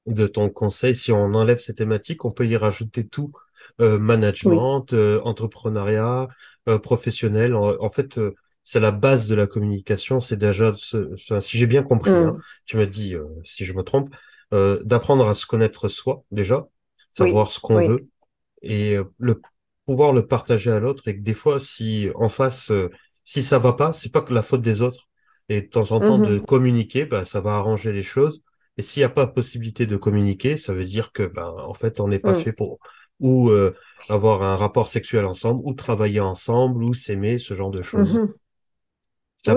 de 0.06 0.26
ton 0.26 0.50
conseil, 0.50 0.94
si 0.94 1.12
on 1.12 1.34
enlève 1.34 1.58
ces 1.58 1.74
thématiques, 1.74 2.24
on 2.24 2.30
peut 2.30 2.46
y 2.46 2.56
rajouter 2.56 3.06
tout, 3.06 3.32
euh, 3.80 3.98
Oui. 4.44 4.68
management, 4.68 4.92
euh, 4.92 5.20
entrepreneuriat, 5.24 6.28
euh, 6.68 6.78
professionnel. 6.78 7.54
En, 7.54 7.80
en 7.82 7.90
fait, 7.90 8.18
euh, 8.18 8.34
c'est 8.64 8.80
la 8.80 8.90
base 8.92 9.28
de 9.28 9.34
la 9.34 9.46
communication. 9.46 10.20
C'est 10.20 10.36
déjà, 10.36 10.74
ce- 10.76 11.16
ce- 11.16 11.40
si 11.40 11.56
j'ai 11.58 11.66
bien 11.66 11.82
compris, 11.82 12.22
hein, 12.22 12.34
Hum. 12.34 12.44
tu 12.66 12.76
me 12.76 12.86
dis 12.86 13.14
euh, 13.14 13.24
si 13.44 13.64
je 13.64 13.72
me 13.74 13.82
trompe, 13.82 14.14
euh, 14.52 14.82
d'apprendre 14.84 15.28
à 15.28 15.34
se 15.34 15.46
connaître 15.46 15.88
soi 15.88 16.24
déjà, 16.30 16.66
Oui. 17.18 17.40
savoir 17.40 17.50
ce 17.50 17.60
qu'on 17.60 17.80
Oui. 17.80 17.82
veut 17.82 18.08
et 18.62 18.96
le 19.18 19.40
pouvoir 19.86 20.12
le 20.12 20.26
partager 20.26 20.70
à 20.70 20.78
l'autre 20.80 21.08
et 21.08 21.16
que 21.16 21.22
des 21.22 21.34
fois 21.34 21.58
si 21.60 22.08
en 22.14 22.28
face 22.28 22.70
euh, 22.70 22.90
si 23.24 23.42
ça 23.42 23.58
va 23.58 23.72
pas 23.72 23.92
c'est 23.92 24.12
pas 24.12 24.22
que 24.22 24.32
la 24.34 24.42
faute 24.42 24.62
des 24.62 24.82
autres 24.82 25.08
et 25.48 25.62
de 25.62 25.66
temps 25.68 25.92
en 25.92 26.00
temps 26.00 26.18
de 26.18 26.38
Mhm. 26.38 26.40
communiquer 26.40 27.04
bah 27.04 27.24
ça 27.24 27.40
va 27.40 27.56
arranger 27.56 27.92
les 27.92 28.02
choses 28.02 28.44
et 28.78 28.82
s'il 28.82 29.00
n'y 29.00 29.04
a 29.04 29.08
pas 29.10 29.26
possibilité 29.26 29.86
de 29.86 29.96
communiquer 29.96 30.56
ça 30.56 30.74
veut 30.74 30.84
dire 30.84 31.12
que 31.12 31.24
bah 31.24 31.54
en 31.66 31.74
fait 31.74 32.00
on 32.00 32.08
n'est 32.08 32.18
pas 32.18 32.34
Hum. 32.34 32.34
fait 32.34 32.52
pour 32.52 32.78
ou 33.20 33.50
euh, 33.50 33.74
avoir 34.08 34.42
un 34.42 34.56
rapport 34.56 34.88
sexuel 34.88 35.24
ensemble 35.26 35.60
ou 35.64 35.74
travailler 35.74 36.20
ensemble 36.20 36.82
ou 36.84 36.94
s'aimer 36.94 37.38
ce 37.38 37.54
genre 37.54 37.70
de 37.70 37.82
choses 37.82 38.22
Mhm. 38.24 38.34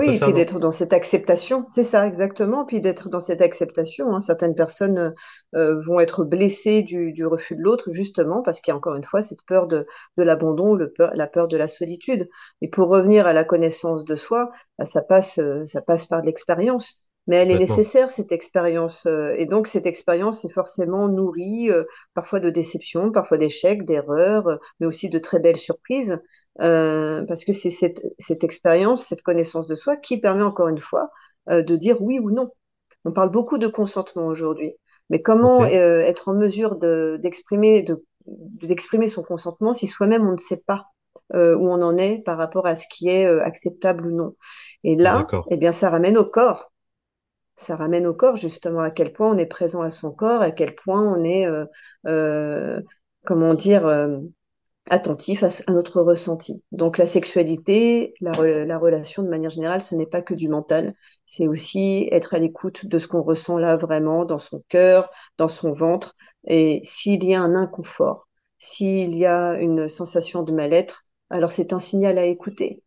Oui, 0.00 0.16
et 0.16 0.20
puis 0.20 0.32
d'être 0.34 0.58
dans 0.58 0.72
cette 0.72 0.92
acceptation, 0.92 1.64
c'est 1.68 1.84
ça 1.84 2.06
exactement, 2.08 2.64
puis 2.66 2.80
d'être 2.80 3.08
dans 3.08 3.20
cette 3.20 3.40
acceptation. 3.40 4.12
hein. 4.14 4.20
Certaines 4.20 4.56
personnes 4.56 4.98
euh, 4.98 5.10
euh, 5.54 5.80
vont 5.86 6.00
être 6.00 6.24
blessées 6.24 6.82
du, 6.82 7.12
du 7.12 7.24
refus 7.24 7.54
de 7.54 7.60
l'autre, 7.62 7.92
justement, 7.92 8.42
parce 8.42 8.60
qu'il 8.60 8.72
y 8.72 8.74
a 8.74 8.76
encore 8.76 8.96
une 8.96 9.04
fois 9.04 9.22
cette 9.22 9.44
peur 9.46 9.68
de, 9.68 9.86
de 10.18 10.22
l'abandon, 10.24 10.76
la 10.98 11.26
peur 11.28 11.46
de 11.46 11.56
la 11.56 11.68
solitude. 11.68 12.28
Et 12.62 12.68
pour 12.68 12.88
revenir 12.88 13.28
à 13.28 13.32
la 13.32 13.44
connaissance 13.44 14.04
de 14.04 14.16
soi, 14.16 14.50
bah, 14.76 14.84
ça 14.84 15.02
passe, 15.02 15.38
ça 15.66 15.82
passe 15.82 16.06
par 16.06 16.22
l'expérience. 16.22 17.00
Mais 17.26 17.36
elle 17.36 17.50
est 17.50 17.56
nécessaire, 17.56 18.10
cette 18.10 18.32
expérience. 18.32 19.06
euh, 19.06 19.34
et 19.36 19.46
donc, 19.46 19.66
cette 19.66 19.86
expérience 19.86 20.44
est 20.44 20.52
forcément 20.52 21.08
nourrie, 21.08 21.70
euh, 21.70 21.84
parfois 22.14 22.40
de 22.40 22.50
déceptions, 22.50 23.10
parfois 23.12 23.36
d'échecs, 23.38 23.84
d'erreurs, 23.84 24.46
euh, 24.48 24.56
mais 24.80 24.86
aussi 24.86 25.10
de 25.10 25.18
très 25.18 25.40
belles 25.40 25.56
surprises. 25.56 26.20
Euh, 26.60 27.24
parce 27.26 27.44
que 27.44 27.52
c'est 27.52 27.70
cette, 27.70 28.02
cette 28.18 28.44
expérience, 28.44 29.04
cette 29.06 29.22
connaissance 29.22 29.66
de 29.66 29.74
soi 29.74 29.96
qui 29.96 30.20
permet 30.20 30.42
encore 30.44 30.68
une 30.68 30.80
fois 30.80 31.10
euh, 31.50 31.62
de 31.62 31.76
dire 31.76 32.00
oui 32.00 32.18
ou 32.20 32.30
non. 32.30 32.50
On 33.04 33.12
parle 33.12 33.30
beaucoup 33.30 33.58
de 33.58 33.66
consentement 33.68 34.26
aujourd'hui, 34.26 34.74
mais 35.10 35.22
comment 35.22 35.64
euh, 35.64 36.00
être 36.00 36.28
en 36.28 36.34
mesure 36.34 36.76
de, 36.76 37.18
d'exprimer, 37.22 37.82
de, 37.82 38.04
d'exprimer 38.26 39.06
son 39.06 39.22
consentement 39.22 39.72
si 39.72 39.86
soi-même 39.86 40.26
on 40.28 40.32
ne 40.32 40.38
sait 40.38 40.62
pas 40.66 40.86
euh, 41.34 41.56
où 41.56 41.68
on 41.68 41.82
en 41.82 41.96
est 41.96 42.18
par 42.24 42.38
rapport 42.38 42.66
à 42.66 42.74
ce 42.74 42.86
qui 42.90 43.08
est 43.08 43.26
euh, 43.26 43.42
acceptable 43.44 44.06
ou 44.06 44.16
non. 44.16 44.36
Et 44.84 44.96
là, 44.96 45.32
eh 45.50 45.56
bien, 45.56 45.72
ça 45.72 45.90
ramène 45.90 46.16
au 46.18 46.24
corps. 46.24 46.72
Ça 47.56 47.76
ramène 47.76 48.06
au 48.06 48.14
corps 48.14 48.36
justement 48.36 48.80
à 48.80 48.90
quel 48.90 49.12
point 49.12 49.32
on 49.32 49.38
est 49.38 49.46
présent 49.46 49.82
à 49.82 49.90
son 49.90 50.12
corps, 50.12 50.42
à 50.42 50.50
quel 50.50 50.74
point 50.74 51.02
on 51.02 51.24
est, 51.24 51.46
euh, 51.46 51.64
euh, 52.06 52.80
comment 53.24 53.54
dire, 53.54 53.86
euh, 53.86 54.18
attentif 54.90 55.42
à, 55.42 55.48
notre 55.72 56.00
ressenti. 56.02 56.62
Donc 56.72 56.98
la 56.98 57.06
sexualité, 57.06 58.14
la, 58.20 58.32
relation 58.78 59.22
de 59.22 59.28
manière 59.28 59.50
générale, 59.50 59.80
ce 59.82 59.94
n'est 59.94 60.06
pas 60.06 60.22
que 60.22 60.34
du 60.34 60.48
mental, 60.48 60.94
c'est 61.24 61.48
aussi 61.48 62.08
être 62.12 62.34
à 62.34 62.38
l'écoute 62.38 62.86
de 62.86 62.98
ce 62.98 63.08
qu'on 63.08 63.22
ressent 63.22 63.58
là 63.58 63.76
vraiment 63.76 64.24
dans 64.24 64.38
son 64.38 64.62
cœur, 64.68 65.10
dans 65.38 65.48
son 65.48 65.72
ventre. 65.72 66.14
Et 66.46 66.80
s'il 66.84 67.24
y 67.24 67.34
a 67.34 67.40
un 67.40 67.54
inconfort, 67.54 68.28
s'il 68.58 69.16
y 69.16 69.26
a 69.26 69.54
une 69.60 69.88
sensation 69.88 70.42
de 70.42 70.52
mal-être, 70.52 71.04
alors 71.30 71.52
c'est 71.52 71.72
un 71.72 71.78
signal 71.78 72.18
à 72.18 72.24
écouter. 72.26 72.82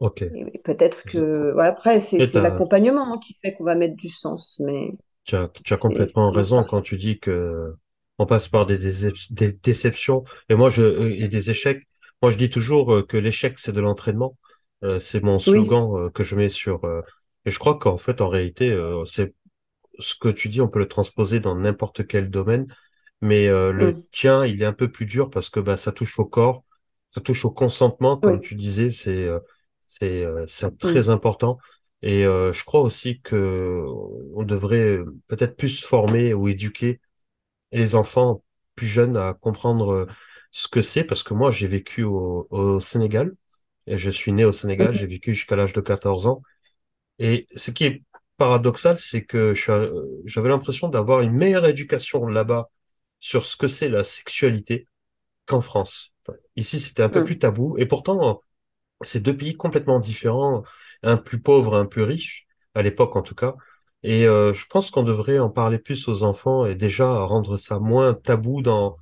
Ok 0.00 0.22
Et 0.32 0.58
peut-être 0.64 1.04
que 1.06 1.52
voilà, 1.52 1.70
après 1.70 2.00
c'est 2.00 2.32
l'accompagnement 2.34 3.12
hein, 3.14 3.18
qui 3.18 3.34
fait 3.42 3.52
qu'on 3.54 3.64
va 3.64 3.74
mettre 3.76 3.96
du 3.96 4.08
sens, 4.08 4.58
mais 4.64 4.92
Tu 5.24 5.36
as, 5.36 5.48
tu 5.48 5.76
complètement 5.76 6.30
raison 6.32 6.64
quand 6.64 6.82
tu 6.82 6.96
dis 6.96 7.18
que 7.20 7.74
on 8.18 8.26
passe 8.26 8.48
par 8.48 8.66
des, 8.66 8.78
décep- 8.78 9.32
des 9.32 9.52
déceptions 9.52 10.24
et 10.48 10.54
moi 10.54 10.70
je 10.70 10.82
euh, 10.82 11.14
et 11.14 11.28
des 11.28 11.50
échecs. 11.50 11.86
Moi 12.22 12.30
je 12.30 12.38
dis 12.38 12.50
toujours 12.50 12.92
euh, 12.94 13.02
que 13.06 13.16
l'échec 13.16 13.58
c'est 13.58 13.72
de 13.72 13.80
l'entraînement. 13.80 14.36
Euh, 14.82 14.98
c'est 14.98 15.22
mon 15.22 15.38
Oui. 15.46 15.78
slogan 15.78 15.88
euh, 15.96 16.10
que 16.10 16.24
je 16.24 16.34
mets 16.36 16.48
sur 16.48 16.84
euh, 16.84 17.02
et 17.44 17.50
je 17.50 17.58
crois 17.58 17.78
qu'en 17.78 17.98
fait 17.98 18.20
en 18.20 18.28
réalité 18.28 18.76
c'est 19.06 19.34
ce 20.00 20.14
que 20.16 20.28
tu 20.28 20.48
dis 20.50 20.60
on 20.62 20.68
peut 20.68 20.78
le 20.80 20.88
transposer 20.88 21.40
dans 21.40 21.56
n'importe 21.56 22.06
quel 22.06 22.30
domaine 22.30 22.66
mais 23.22 23.48
le 23.48 24.02
tien 24.12 24.46
il 24.46 24.62
est 24.62 24.66
un 24.66 24.72
peu 24.74 24.90
plus 24.92 25.06
dur 25.06 25.30
parce 25.30 25.50
que 25.50 25.60
bah 25.60 25.76
ça 25.78 25.92
touche 25.92 26.18
au 26.20 26.26
corps, 26.26 26.64
ça 27.08 27.20
touche 27.22 27.44
au 27.46 27.50
consentement 27.52 28.16
comme 28.18 28.40
Oui. 28.40 28.42
tu 28.42 28.54
disais, 28.56 28.92
c'est 28.92 29.28
c'est 29.90 30.24
euh, 30.24 30.46
Mmh. 30.82 31.00
très 31.00 31.10
important 31.10 31.58
et 32.02 32.24
euh, 32.26 32.52
je 32.52 32.64
crois 32.64 32.80
aussi 32.82 33.20
que 33.22 33.84
on 34.34 34.44
devrait 34.44 34.98
peut-être 35.28 35.56
plus 35.56 35.82
former 35.84 36.34
ou 36.34 36.48
éduquer 36.48 37.00
les 37.72 37.94
enfants 37.96 38.44
plus 38.76 38.86
jeunes 38.86 39.16
à 39.16 39.34
comprendre 39.34 39.90
euh, 39.92 40.06
ce 40.52 40.68
que 40.68 40.82
c'est 40.82 41.04
parce 41.04 41.22
que 41.22 41.34
moi 41.34 41.50
j'ai 41.50 41.68
vécu 41.68 42.02
au, 42.04 42.46
au 42.50 42.80
Sénégal 42.80 43.32
et 43.86 43.96
je 43.98 44.10
suis 44.10 44.32
né 44.32 44.44
au 44.44 44.52
Sénégal, 44.52 44.92
j'ai 44.94 45.06
vécu 45.06 45.34
jusqu'à 45.34 45.56
l'âge 45.56 45.72
de 45.74 45.80
14 45.82 46.26
ans 46.26 46.42
et 47.18 47.46
ce 47.56 47.70
qui 47.70 47.84
est 47.84 48.02
paradoxal, 48.36 48.98
c'est 48.98 49.24
que 49.24 49.52
j'avais 50.24 50.48
l'impression 50.48 50.88
d'avoir 50.88 51.20
une 51.20 51.32
meilleure 51.32 51.66
éducation 51.66 52.26
là-bas 52.26 52.70
sur 53.20 53.44
ce 53.46 53.56
que 53.56 53.66
c'est 53.68 53.88
la 53.90 54.04
sexualité 54.04 54.86
qu'en 55.46 55.60
France. 55.60 56.14
Ici, 56.56 56.80
c'était 56.80 57.02
un 57.02 57.10
peu 57.10 57.22
Mmh. 57.22 57.24
plus 57.24 57.38
tabou. 57.38 57.76
Et 57.78 57.86
pourtant, 57.86 58.42
c'est 59.04 59.20
deux 59.22 59.36
pays 59.36 59.56
complètement 59.56 60.00
différents, 60.00 60.62
un 61.02 61.16
plus 61.16 61.40
pauvre, 61.40 61.76
un 61.76 61.86
plus 61.86 62.02
riche, 62.02 62.46
à 62.74 62.82
l'époque 62.82 63.16
en 63.16 63.22
tout 63.22 63.34
cas. 63.34 63.54
Et 64.02 64.26
euh, 64.26 64.52
je 64.52 64.66
pense 64.66 64.90
qu'on 64.90 65.02
devrait 65.02 65.38
en 65.38 65.50
parler 65.50 65.78
plus 65.78 66.08
aux 66.08 66.22
enfants 66.24 66.66
et 66.66 66.74
déjà 66.74 67.24
rendre 67.24 67.56
ça 67.58 67.78
moins 67.78 68.14
tabou 68.14 68.62
dans 68.62 68.96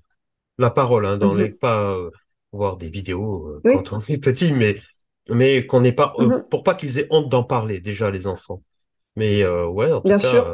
la 0.59 0.71
parole, 0.71 1.07
hein, 1.07 1.19
dans 1.19 1.35
les 1.35 1.51
Mmh. 1.51 1.53
pas 1.53 1.93
euh, 1.97 2.11
voir 2.53 2.77
des 2.77 2.91
vidéos 2.91 3.49
euh, 3.49 3.65
Oui. 3.65 3.73
quand 3.73 3.93
on 3.93 4.01
est 4.01 4.19
petit, 4.19 4.53
mais 4.53 4.77
mais 5.29 5.67
qu'on 5.67 5.81
n'ait 5.81 5.93
pas 5.93 6.15
euh, 6.19 6.31
Mmh. 6.31 6.49
pour 6.51 6.65
pas 6.65 6.75
qu'ils 6.75 6.99
aient 6.99 7.07
honte 7.11 7.29
d'en 7.29 7.45
parler 7.45 7.81
déjà 7.81 8.11
les 8.11 8.27
enfants. 8.27 8.63
Mais 9.17 9.43
euh, 9.45 9.67
ouais, 9.69 9.93
en 9.93 10.03
tout 10.03 10.15
Bien 10.15 10.19
cas, 10.19 10.29
sûr. 10.31 10.53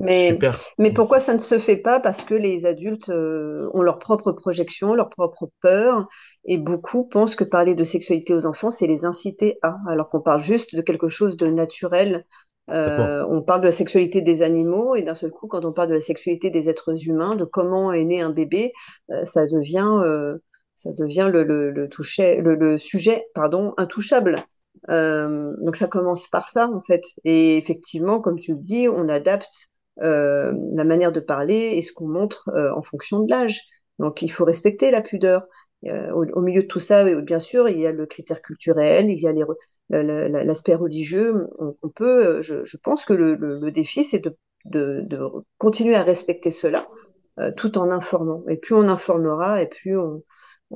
Mais, 0.00 0.32
super. 0.32 0.54
mais 0.78 0.92
pourquoi 0.92 1.20
ça 1.20 1.34
ne 1.34 1.38
se 1.38 1.58
fait 1.58 1.76
pas? 1.76 2.00
Parce 2.00 2.22
que 2.22 2.34
les 2.34 2.66
adultes 2.66 3.08
euh, 3.10 3.70
ont 3.74 3.82
leurs 3.82 3.98
propres 3.98 4.32
projections, 4.32 4.92
leurs 4.94 5.08
propres 5.08 5.50
peurs, 5.62 6.08
et 6.44 6.58
beaucoup 6.58 7.04
pensent 7.08 7.36
que 7.36 7.44
parler 7.44 7.74
de 7.74 7.84
sexualité 7.84 8.34
aux 8.34 8.44
enfants, 8.46 8.70
c'est 8.70 8.88
les 8.88 9.04
inciter 9.04 9.58
à, 9.62 9.76
alors 9.88 10.08
qu'on 10.10 10.20
parle 10.20 10.40
juste 10.40 10.74
de 10.74 10.82
quelque 10.82 11.08
chose 11.08 11.36
de 11.36 11.46
naturel. 11.46 12.26
Euh, 12.70 13.24
on 13.30 13.42
parle 13.42 13.60
de 13.60 13.66
la 13.66 13.72
sexualité 13.72 14.20
des 14.20 14.42
animaux, 14.42 14.94
et 14.96 15.02
d'un 15.02 15.14
seul 15.14 15.30
coup, 15.30 15.46
quand 15.46 15.64
on 15.64 15.72
parle 15.72 15.88
de 15.88 15.94
la 15.94 16.00
sexualité 16.00 16.50
des 16.50 16.68
êtres 16.68 17.06
humains, 17.08 17.36
de 17.36 17.44
comment 17.44 17.92
est 17.92 18.04
né 18.04 18.20
un 18.20 18.30
bébé, 18.30 18.72
euh, 19.10 19.24
ça 19.24 19.46
devient, 19.46 20.00
euh, 20.02 20.38
ça 20.74 20.90
devient 20.92 21.30
le, 21.32 21.44
le, 21.44 21.70
le, 21.70 21.88
toucher, 21.88 22.40
le, 22.40 22.56
le 22.56 22.78
sujet 22.78 23.26
pardon, 23.34 23.74
intouchable. 23.76 24.42
Euh, 24.90 25.54
donc 25.60 25.76
ça 25.76 25.86
commence 25.86 26.26
par 26.28 26.50
ça 26.50 26.68
en 26.68 26.82
fait. 26.82 27.02
Et 27.24 27.56
effectivement, 27.58 28.20
comme 28.20 28.38
tu 28.38 28.52
le 28.52 28.58
dis, 28.58 28.88
on 28.88 29.08
adapte 29.08 29.70
euh, 30.02 30.52
la 30.72 30.84
manière 30.84 31.12
de 31.12 31.20
parler 31.20 31.74
et 31.76 31.82
ce 31.82 31.92
qu'on 31.92 32.08
montre 32.08 32.50
euh, 32.54 32.72
en 32.74 32.82
fonction 32.82 33.20
de 33.20 33.30
l'âge. 33.30 33.62
Donc 33.98 34.22
il 34.22 34.28
faut 34.28 34.44
respecter 34.44 34.90
la 34.90 35.02
pudeur. 35.02 35.46
Euh, 35.86 36.10
au, 36.12 36.40
milieu 36.40 36.62
de 36.62 36.66
tout 36.66 36.80
ça, 36.80 37.04
bien 37.20 37.38
sûr, 37.38 37.68
il 37.68 37.78
y 37.78 37.86
a 37.86 37.92
le 37.92 38.06
critère 38.06 38.40
culturel, 38.40 39.10
il 39.10 39.20
y 39.20 39.28
a 39.28 39.32
l'aspect 39.90 40.74
religieux. 40.74 41.46
On, 41.58 41.88
peut, 41.90 42.40
je, 42.40 42.76
pense 42.82 43.04
que 43.04 43.12
le, 43.12 43.70
défi, 43.70 44.02
c'est 44.02 44.22
de 44.64 45.06
continuer 45.58 45.94
à 45.94 46.02
respecter 46.02 46.50
cela 46.50 46.88
tout 47.56 47.76
en 47.76 47.90
informant. 47.90 48.44
Et 48.48 48.56
plus 48.56 48.74
on 48.74 48.88
informera, 48.88 49.60
et 49.60 49.68
plus 49.68 49.98
on, 49.98 50.22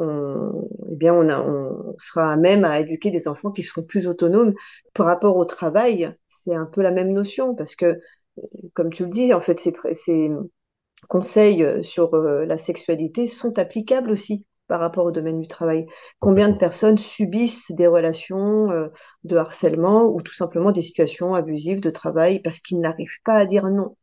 eh 0.00 0.96
bien 0.96 1.14
on, 1.14 1.28
on 1.30 1.94
sera 1.98 2.32
à 2.32 2.36
même 2.36 2.64
à 2.64 2.80
éduquer 2.80 3.10
des 3.10 3.28
enfants 3.28 3.50
qui 3.50 3.62
seront 3.62 3.82
plus 3.82 4.06
autonomes. 4.08 4.54
Par 4.94 5.06
rapport 5.06 5.36
au 5.36 5.44
travail, 5.44 6.14
c'est 6.26 6.54
un 6.54 6.66
peu 6.66 6.82
la 6.82 6.90
même 6.90 7.12
notion, 7.12 7.54
parce 7.54 7.74
que, 7.76 7.98
comme 8.74 8.90
tu 8.90 9.04
le 9.04 9.10
dis, 9.10 9.32
en 9.34 9.40
fait, 9.40 9.58
ces, 9.58 9.72
ces 9.92 10.30
conseils 11.08 11.82
sur 11.82 12.14
euh, 12.14 12.44
la 12.44 12.58
sexualité 12.58 13.26
sont 13.26 13.58
applicables 13.58 14.10
aussi 14.10 14.46
par 14.66 14.80
rapport 14.80 15.06
au 15.06 15.10
domaine 15.10 15.40
du 15.40 15.48
travail. 15.48 15.86
Combien 16.20 16.48
de 16.50 16.58
personnes 16.58 16.98
subissent 16.98 17.72
des 17.72 17.86
relations 17.86 18.70
euh, 18.70 18.88
de 19.24 19.36
harcèlement 19.36 20.04
ou 20.04 20.20
tout 20.20 20.34
simplement 20.34 20.72
des 20.72 20.82
situations 20.82 21.34
abusives 21.34 21.80
de 21.80 21.90
travail 21.90 22.40
parce 22.42 22.58
qu'ils 22.60 22.80
n'arrivent 22.80 23.22
pas 23.24 23.36
à 23.36 23.46
dire 23.46 23.64
non, 23.70 23.96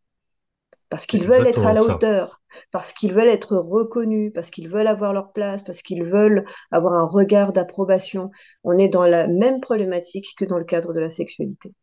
parce 0.89 1.06
qu'ils 1.06 1.28
veulent 1.28 1.48
être 1.48 1.65
à 1.65 1.74
la 1.74 1.84
hauteur, 1.84 2.41
parce 2.71 2.93
qu'ils 2.93 3.13
veulent 3.13 3.30
être 3.30 3.56
reconnus, 3.56 4.32
parce 4.34 4.50
qu'ils 4.50 4.69
veulent 4.69 4.88
avoir 4.88 5.13
leur 5.13 5.32
place, 5.34 5.63
parce 5.63 5.82
qu'ils 5.82 6.04
veulent 6.04 6.45
avoir 6.71 6.93
un 6.93 7.06
regard 7.06 7.54
d'approbation. 7.54 8.32
On 8.63 8.78
est 8.78 8.89
dans 8.89 9.06
la 9.06 9.28
même 9.28 9.62
problématique 9.62 10.34
que 10.38 10.45
dans 10.45 10.58
le 10.58 10.65
cadre 10.65 10.93
de 10.93 11.00
la 11.00 11.10
sexualité. 11.10 11.74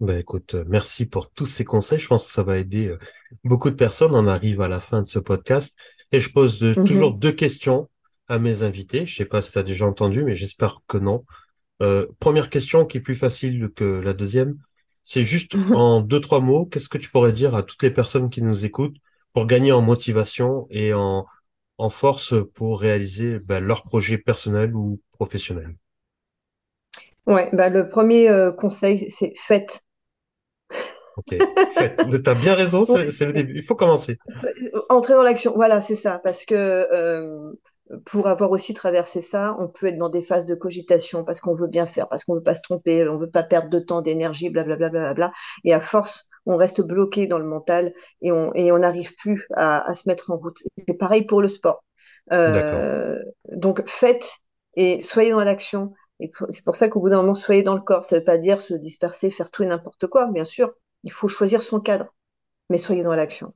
Ben 0.00 0.18
écoute, 0.18 0.54
euh, 0.54 0.64
merci 0.68 1.08
pour 1.08 1.30
tous 1.30 1.46
ces 1.46 1.64
conseils. 1.64 1.98
Je 1.98 2.06
pense 2.06 2.26
que 2.26 2.32
ça 2.32 2.42
va 2.42 2.58
aider 2.58 2.88
euh, 2.88 2.98
beaucoup 3.44 3.70
de 3.70 3.76
personnes. 3.76 4.14
On 4.14 4.26
arrive 4.26 4.60
à 4.60 4.68
la 4.68 4.80
fin 4.80 5.00
de 5.00 5.06
ce 5.06 5.18
podcast 5.18 5.74
et 6.12 6.20
je 6.20 6.30
pose 6.30 6.58
de, 6.58 6.78
mhm. 6.78 6.86
toujours 6.86 7.14
deux 7.14 7.32
questions 7.32 7.88
à 8.28 8.38
mes 8.38 8.62
invités. 8.62 9.06
Je 9.06 9.16
sais 9.16 9.24
pas 9.24 9.40
si 9.40 9.52
tu 9.52 9.58
as 9.58 9.62
déjà 9.62 9.86
entendu, 9.86 10.22
mais 10.22 10.34
j'espère 10.34 10.80
que 10.86 10.98
non. 10.98 11.24
Euh, 11.82 12.06
première 12.20 12.50
question 12.50 12.84
qui 12.84 12.98
est 12.98 13.00
plus 13.00 13.14
facile 13.14 13.70
que 13.74 13.84
la 13.84 14.12
deuxième. 14.12 14.58
C'est 15.02 15.24
juste 15.24 15.54
en 15.74 16.02
deux, 16.02 16.20
trois 16.20 16.40
mots, 16.40 16.66
qu'est-ce 16.66 16.90
que 16.90 16.98
tu 16.98 17.10
pourrais 17.10 17.32
dire 17.32 17.54
à 17.54 17.62
toutes 17.62 17.82
les 17.82 17.90
personnes 17.90 18.28
qui 18.28 18.42
nous 18.42 18.66
écoutent 18.66 18.96
pour 19.32 19.46
gagner 19.46 19.72
en 19.72 19.80
motivation 19.80 20.66
et 20.68 20.92
en, 20.92 21.24
en 21.78 21.90
force 21.90 22.34
pour 22.54 22.80
réaliser 22.80 23.38
ben, 23.46 23.64
leur 23.64 23.82
projet 23.82 24.18
personnel 24.18 24.74
ou 24.74 25.00
professionnel? 25.12 25.74
Ouais, 27.26 27.48
bah 27.52 27.70
le 27.70 27.88
premier 27.88 28.28
euh, 28.28 28.52
conseil, 28.52 29.10
c'est 29.10 29.32
faites. 29.36 29.85
Ok. 31.16 31.36
Tu 31.36 31.36
as 32.26 32.34
bien 32.34 32.54
raison, 32.54 32.84
c'est 32.84 33.26
le 33.26 33.32
début. 33.32 33.54
Il 33.56 33.62
faut 33.62 33.74
commencer. 33.74 34.18
Entrer 34.88 35.14
dans 35.14 35.22
l'action, 35.22 35.52
voilà, 35.54 35.80
c'est 35.80 35.94
ça. 35.94 36.20
Parce 36.22 36.44
que 36.44 36.54
euh, 36.54 37.52
pour 38.04 38.26
avoir 38.26 38.50
aussi 38.50 38.74
traversé 38.74 39.20
ça, 39.20 39.56
on 39.58 39.68
peut 39.68 39.86
être 39.86 39.98
dans 39.98 40.08
des 40.08 40.22
phases 40.22 40.46
de 40.46 40.54
cogitation 40.54 41.24
parce 41.24 41.40
qu'on 41.40 41.54
veut 41.54 41.68
bien 41.68 41.86
faire, 41.86 42.08
parce 42.08 42.24
qu'on 42.24 42.34
veut 42.34 42.42
pas 42.42 42.54
se 42.54 42.62
tromper, 42.62 43.08
on 43.08 43.16
veut 43.16 43.30
pas 43.30 43.42
perdre 43.42 43.70
de 43.70 43.78
temps, 43.78 44.02
d'énergie, 44.02 44.50
blablabla, 44.50 44.90
bla, 44.90 45.00
bla, 45.00 45.14
bla, 45.14 45.32
Et 45.64 45.72
à 45.72 45.80
force, 45.80 46.26
on 46.44 46.56
reste 46.56 46.80
bloqué 46.82 47.26
dans 47.26 47.38
le 47.38 47.46
mental 47.46 47.92
et 48.22 48.32
on 48.32 48.52
et 48.54 48.72
on 48.72 48.78
n'arrive 48.78 49.14
plus 49.16 49.46
à, 49.54 49.88
à, 49.88 49.94
se 49.94 50.08
mettre 50.08 50.30
en 50.30 50.36
route. 50.36 50.58
C'est 50.76 50.98
pareil 50.98 51.24
pour 51.24 51.40
le 51.40 51.48
sport. 51.48 51.84
Euh, 52.32 53.18
donc 53.52 53.88
faites 53.88 54.38
et 54.76 55.00
soyez 55.00 55.30
dans 55.30 55.44
l'action. 55.44 55.92
Et 56.20 56.30
c'est 56.48 56.64
pour 56.64 56.76
ça 56.76 56.88
qu'au 56.88 57.00
bout 57.00 57.10
d'un 57.10 57.18
moment, 57.18 57.34
soyez 57.34 57.62
dans 57.62 57.74
le 57.74 57.82
corps. 57.82 58.04
Ça 58.04 58.18
veut 58.18 58.24
pas 58.24 58.38
dire 58.38 58.60
se 58.60 58.74
disperser, 58.74 59.30
faire 59.30 59.50
tout 59.50 59.62
et 59.62 59.66
n'importe 59.66 60.06
quoi. 60.06 60.30
Bien 60.32 60.44
sûr, 60.44 60.72
il 61.04 61.12
faut 61.12 61.28
choisir 61.28 61.62
son 61.62 61.80
cadre, 61.80 62.06
mais 62.70 62.78
soyez 62.78 63.02
dans 63.02 63.14
l'action. 63.14 63.54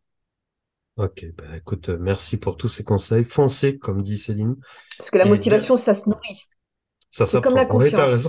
Ok, 0.96 1.24
bah 1.34 1.56
écoute, 1.56 1.88
euh, 1.88 1.96
merci 1.98 2.36
pour 2.36 2.56
tous 2.56 2.68
ces 2.68 2.84
conseils. 2.84 3.24
Foncez, 3.24 3.78
comme 3.78 4.02
dit 4.02 4.18
Céline. 4.18 4.56
Parce 4.98 5.10
que 5.10 5.18
la 5.18 5.24
motivation, 5.24 5.76
ça 5.76 5.94
se 5.94 6.08
nourrit. 6.08 6.46
Ça 7.10 7.26
C'est 7.26 7.40
comme 7.40 7.56
la 7.56 7.64
confiance. 7.64 8.28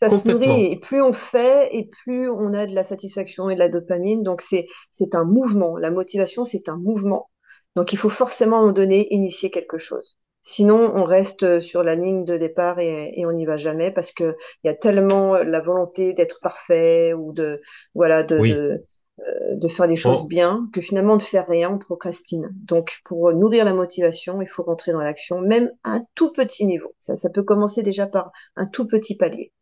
ça 0.00 0.10
se 0.10 0.28
nourrit 0.28 0.66
et 0.72 0.78
plus 0.78 1.00
on 1.02 1.12
fait 1.12 1.70
et 1.74 1.88
plus 2.04 2.28
on 2.28 2.52
a 2.52 2.66
de 2.66 2.74
la 2.74 2.84
satisfaction 2.84 3.48
et 3.48 3.54
de 3.54 3.58
la 3.60 3.68
dopamine. 3.68 4.22
Donc 4.22 4.40
c'est 4.42 4.66
c'est 4.92 5.14
un 5.14 5.24
mouvement. 5.24 5.78
La 5.78 5.90
motivation, 5.90 6.44
c'est 6.44 6.68
un 6.68 6.76
mouvement. 6.76 7.30
Donc 7.76 7.92
il 7.92 7.98
faut 7.98 8.10
forcément 8.10 8.56
à 8.56 8.58
un 8.58 8.62
moment 8.62 8.72
donné 8.74 9.12
initier 9.14 9.50
quelque 9.50 9.78
chose. 9.78 10.18
Sinon, 10.46 10.92
on 10.94 11.04
reste 11.04 11.58
sur 11.60 11.82
la 11.82 11.94
ligne 11.94 12.26
de 12.26 12.36
départ 12.36 12.78
et, 12.78 13.18
et 13.18 13.24
on 13.24 13.32
n'y 13.32 13.46
va 13.46 13.56
jamais 13.56 13.90
parce 13.90 14.12
que 14.12 14.36
il 14.62 14.66
y 14.66 14.70
a 14.70 14.74
tellement 14.74 15.36
la 15.36 15.60
volonté 15.60 16.12
d'être 16.12 16.40
parfait 16.42 17.14
ou 17.14 17.32
de 17.32 17.62
voilà 17.94 18.22
de, 18.22 18.38
de 18.38 18.84
euh, 19.20 19.54
de 19.54 19.68
faire 19.68 19.86
les 19.86 19.96
choses 19.96 20.22
oh. 20.24 20.26
bien, 20.26 20.68
que 20.72 20.80
finalement 20.80 21.16
de 21.16 21.22
faire 21.22 21.46
rien, 21.48 21.70
on 21.70 21.78
procrastine. 21.78 22.50
Donc 22.52 22.98
pour 23.04 23.32
nourrir 23.32 23.64
la 23.64 23.72
motivation, 23.72 24.42
il 24.42 24.48
faut 24.48 24.64
rentrer 24.64 24.92
dans 24.92 25.00
l'action, 25.00 25.40
même 25.40 25.70
à 25.82 25.92
un 25.92 26.04
tout 26.14 26.32
petit 26.32 26.66
niveau. 26.66 26.94
Ça, 26.98 27.16
ça 27.16 27.30
peut 27.30 27.44
commencer 27.44 27.82
déjà 27.82 28.06
par 28.06 28.32
un 28.56 28.66
tout 28.66 28.86
petit 28.86 29.16
palier. 29.16 29.52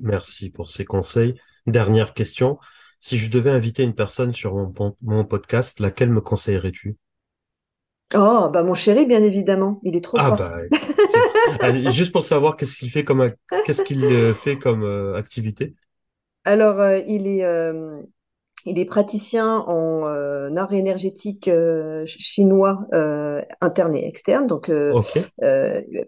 Merci 0.00 0.50
pour 0.50 0.68
ces 0.68 0.84
conseils. 0.84 1.40
Dernière 1.66 2.14
question. 2.14 2.58
Si 3.00 3.16
je 3.16 3.30
devais 3.30 3.50
inviter 3.50 3.84
une 3.84 3.94
personne 3.94 4.34
sur 4.34 4.54
mon, 4.54 4.94
mon 5.02 5.24
podcast, 5.24 5.80
laquelle 5.80 6.10
me 6.10 6.20
conseillerais-tu? 6.20 6.98
Oh, 8.14 8.48
bah 8.52 8.62
mon 8.62 8.74
chéri, 8.74 9.06
bien 9.06 9.22
évidemment, 9.22 9.80
il 9.82 9.96
est 9.96 10.04
trop 10.04 10.16
ah, 10.20 10.36
fort. 10.36 10.50
Bah, 11.60 11.90
juste 11.90 12.12
pour 12.12 12.24
savoir 12.24 12.56
qu'est-ce 12.56 12.76
qu'il 12.76 12.90
fait 12.90 13.04
comme 13.04 13.32
qu'est-ce 13.64 13.82
qu'il 13.82 14.04
euh, 14.04 14.34
fait 14.34 14.58
comme 14.58 14.82
euh, 14.82 15.14
activité. 15.14 15.74
Alors, 16.44 16.80
il 17.06 17.26
est 17.26 17.42
il 18.68 18.78
est 18.78 18.84
praticien 18.84 19.58
en 19.66 20.06
euh, 20.06 20.54
art 20.56 20.72
énergétique 20.72 21.48
euh, 21.48 22.04
chinois 22.06 22.86
euh, 22.92 23.42
interne 23.60 23.94
et 23.94 24.06
externe, 24.06 24.46
donc 24.46 24.70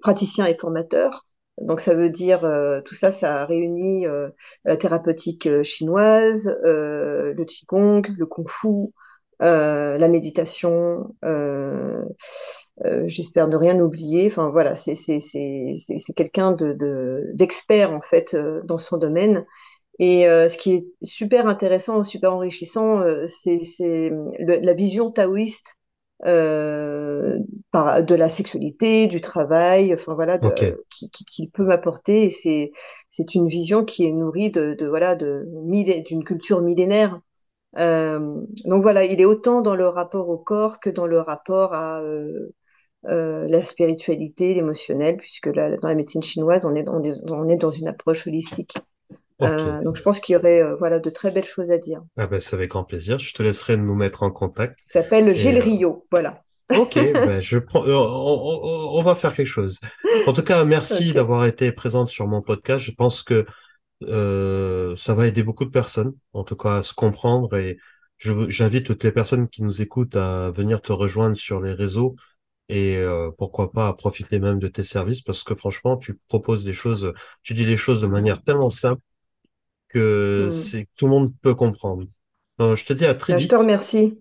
praticien 0.02 0.46
et 0.46 0.54
formateur. 0.54 1.26
Donc 1.60 1.80
ça 1.80 1.94
veut 1.94 2.08
dire 2.08 2.40
tout 2.86 2.94
ça, 2.94 3.10
ça 3.10 3.44
réunit 3.44 4.06
la 4.64 4.76
thérapeutique 4.78 5.62
chinoise, 5.62 6.56
le 6.64 7.44
qigong, 7.44 8.02
le 8.16 8.24
kung-fu, 9.40 9.98
la 9.98 10.08
méditation. 10.08 11.14
J'espère 13.06 13.48
ne 13.48 13.56
rien 13.56 13.80
oublier. 13.80 14.26
Enfin 14.26 14.50
voilà, 14.50 14.74
c'est 14.74 14.94
c'est 14.94 16.14
quelqu'un 16.14 16.52
de 16.52 17.30
d'expert 17.34 17.92
en 17.92 18.00
fait 18.02 18.36
dans 18.64 18.78
son 18.78 18.96
domaine 18.96 19.44
et 20.00 20.26
euh, 20.26 20.48
ce 20.48 20.56
qui 20.56 20.72
est 20.72 20.86
super 21.02 21.46
intéressant, 21.46 22.04
super 22.04 22.32
enrichissant, 22.32 23.02
euh, 23.02 23.26
c'est 23.26 23.60
la 24.38 24.72
vision 24.72 25.10
taoïste 25.10 25.76
euh, 26.24 27.38
par, 27.70 28.02
de 28.02 28.14
la 28.14 28.30
sexualité, 28.30 29.08
du 29.08 29.20
travail, 29.20 29.92
enfin 29.92 30.14
voilà, 30.14 30.38
qui, 30.38 31.10
qui, 31.10 31.48
peut 31.48 31.64
m'apporter. 31.64 32.30
C'est 32.30 33.34
une 33.34 33.46
vision 33.46 33.84
qui 33.84 34.06
est 34.06 34.12
nourrie 34.12 34.50
de, 34.50 34.72
de 34.72 34.86
voilà 34.86 35.16
de 35.16 35.46
d'une 36.06 36.24
culture 36.24 36.62
millénaire. 36.62 37.20
Euh, 37.78 38.40
donc 38.64 38.82
voilà, 38.82 39.04
il 39.04 39.20
est 39.20 39.24
autant 39.24 39.62
dans 39.62 39.76
le 39.76 39.88
rapport 39.88 40.28
au 40.28 40.38
corps 40.38 40.80
que 40.80 40.90
dans 40.90 41.06
le 41.06 41.20
rapport 41.20 41.74
à 41.74 42.00
euh, 42.00 42.50
la 43.04 43.64
spiritualité, 43.64 44.54
l'émotionnel, 44.54 45.16
puisque 45.16 45.46
là, 45.46 45.76
dans 45.76 45.88
la 45.88 45.94
médecine 45.94 46.22
chinoise, 46.22 46.64
on 46.64 46.74
est, 46.74 46.88
on 46.88 47.02
est, 47.04 47.14
on 47.28 47.48
est 47.48 47.56
dans 47.56 47.70
une 47.70 47.88
approche 47.88 48.26
holistique. 48.26 48.74
Euh, 49.42 49.82
donc 49.82 49.96
je 49.96 50.02
pense 50.02 50.20
qu'il 50.20 50.34
y 50.34 50.36
aurait 50.36 50.62
euh, 50.62 50.76
voilà 50.76 51.00
de 51.00 51.10
très 51.10 51.30
belles 51.30 51.44
choses 51.44 51.70
à 51.70 51.78
dire. 51.78 52.02
Ah 52.16 52.26
ben, 52.26 52.40
c'est 52.40 52.54
avec 52.54 52.70
grand 52.70 52.84
plaisir. 52.84 53.18
Je 53.18 53.32
te 53.32 53.42
laisserai 53.42 53.76
nous 53.76 53.94
mettre 53.94 54.22
en 54.22 54.30
contact. 54.30 54.78
Ça 54.86 55.02
s'appelle 55.02 55.32
Gilles 55.34 55.58
euh, 55.58 55.62
Rio, 55.62 56.04
voilà. 56.10 56.42
Ok, 56.76 56.94
ben 57.14 57.40
je 57.40 57.58
prends, 57.58 57.82
on, 57.84 59.02
va 59.02 59.14
faire 59.14 59.34
quelque 59.34 59.46
chose. 59.46 59.80
En 60.26 60.32
tout 60.32 60.42
cas, 60.42 60.64
merci 60.64 61.12
d'avoir 61.12 61.44
été 61.46 61.72
présente 61.72 62.10
sur 62.10 62.28
mon 62.28 62.42
podcast. 62.42 62.84
Je 62.84 62.92
pense 62.92 63.22
que 63.22 63.44
ça 64.02 65.14
va 65.14 65.26
aider 65.26 65.42
beaucoup 65.42 65.64
de 65.64 65.70
personnes, 65.70 66.14
en 66.32 66.44
tout 66.44 66.56
cas 66.56 66.76
à 66.76 66.82
se 66.82 66.94
comprendre. 66.94 67.56
Et 67.56 67.78
j'invite 68.18 68.86
toutes 68.86 69.04
les 69.04 69.12
personnes 69.12 69.48
qui 69.48 69.62
nous 69.62 69.82
écoutent 69.82 70.16
à 70.16 70.50
venir 70.50 70.82
te 70.82 70.92
rejoindre 70.92 71.36
sur 71.36 71.60
les 71.60 71.72
réseaux 71.72 72.16
et 72.68 73.02
pourquoi 73.38 73.72
pas 73.72 73.88
à 73.88 73.94
profiter 73.94 74.38
même 74.38 74.58
de 74.58 74.68
tes 74.68 74.82
services 74.82 75.22
parce 75.22 75.42
que 75.42 75.54
franchement, 75.54 75.96
tu 75.96 76.18
proposes 76.28 76.64
des 76.64 76.72
choses, 76.72 77.12
tu 77.42 77.54
dis 77.54 77.64
les 77.64 77.76
choses 77.76 78.00
de 78.00 78.06
manière 78.06 78.42
tellement 78.42 78.68
simple 78.68 79.02
que 79.88 80.48
hmm. 80.48 80.52
c'est 80.52 80.88
tout 80.96 81.06
le 81.06 81.10
monde 81.10 81.32
peut 81.42 81.54
comprendre. 81.54 82.04
je 82.58 82.84
te 82.84 82.92
dis 82.92 83.06
à 83.06 83.14
très 83.14 83.34
bah, 83.34 83.38
vite. 83.38 83.50
Je 83.50 83.56
te 83.56 83.60
remercie. 83.60 84.20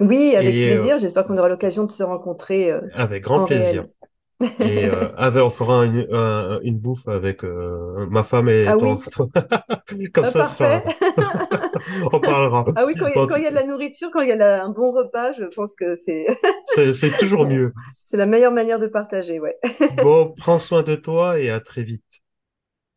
Oui, 0.00 0.34
avec 0.36 0.54
euh, 0.54 0.74
plaisir. 0.74 0.98
J'espère 0.98 1.24
qu'on 1.24 1.36
aura 1.38 1.48
l'occasion 1.48 1.84
de 1.84 1.90
se 1.90 2.02
rencontrer. 2.02 2.70
Euh, 2.70 2.80
avec 2.94 3.24
grand 3.24 3.46
plaisir. 3.46 3.86
Et 4.40 4.86
euh, 4.86 5.10
on 5.44 5.50
fera 5.50 5.84
une, 5.84 6.06
une 6.62 6.78
bouffe 6.78 7.08
avec 7.08 7.44
euh, 7.44 8.06
ma 8.10 8.22
femme 8.22 8.48
et 8.48 8.66
ah 8.66 8.76
ton... 8.76 8.98
Oui. 9.92 10.10
Comme 10.12 10.24
ah, 10.24 10.30
ça, 10.30 10.46
sera... 10.46 10.82
on 12.12 12.20
parlera. 12.20 12.64
Ah 12.76 12.84
oui, 12.86 12.94
quand 12.96 13.36
il 13.36 13.42
y, 13.42 13.46
a 13.46 13.50
de 13.50 13.54
la 13.54 13.64
nourriture, 13.64 14.10
quand 14.12 14.20
il 14.20 14.28
y 14.28 14.32
a 14.32 14.64
un 14.64 14.70
bon 14.70 14.92
repas, 14.92 15.32
je 15.32 15.44
pense 15.44 15.74
que 15.74 15.96
c'est... 15.96 16.26
c'est 16.92 17.18
toujours 17.18 17.46
mieux. 17.46 17.72
C'est 18.04 18.16
la 18.16 18.26
meilleure 18.26 18.52
manière 18.52 18.78
de 18.78 18.86
partager, 18.86 19.40
ouais. 19.40 19.58
bon, 19.96 20.34
prends 20.36 20.58
soin 20.58 20.82
de 20.82 20.94
toi 20.94 21.38
et 21.38 21.50
à 21.50 21.60
très 21.60 21.82
vite. 21.82 22.04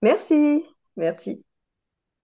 Merci. 0.02 0.66
Merci. 0.98 1.44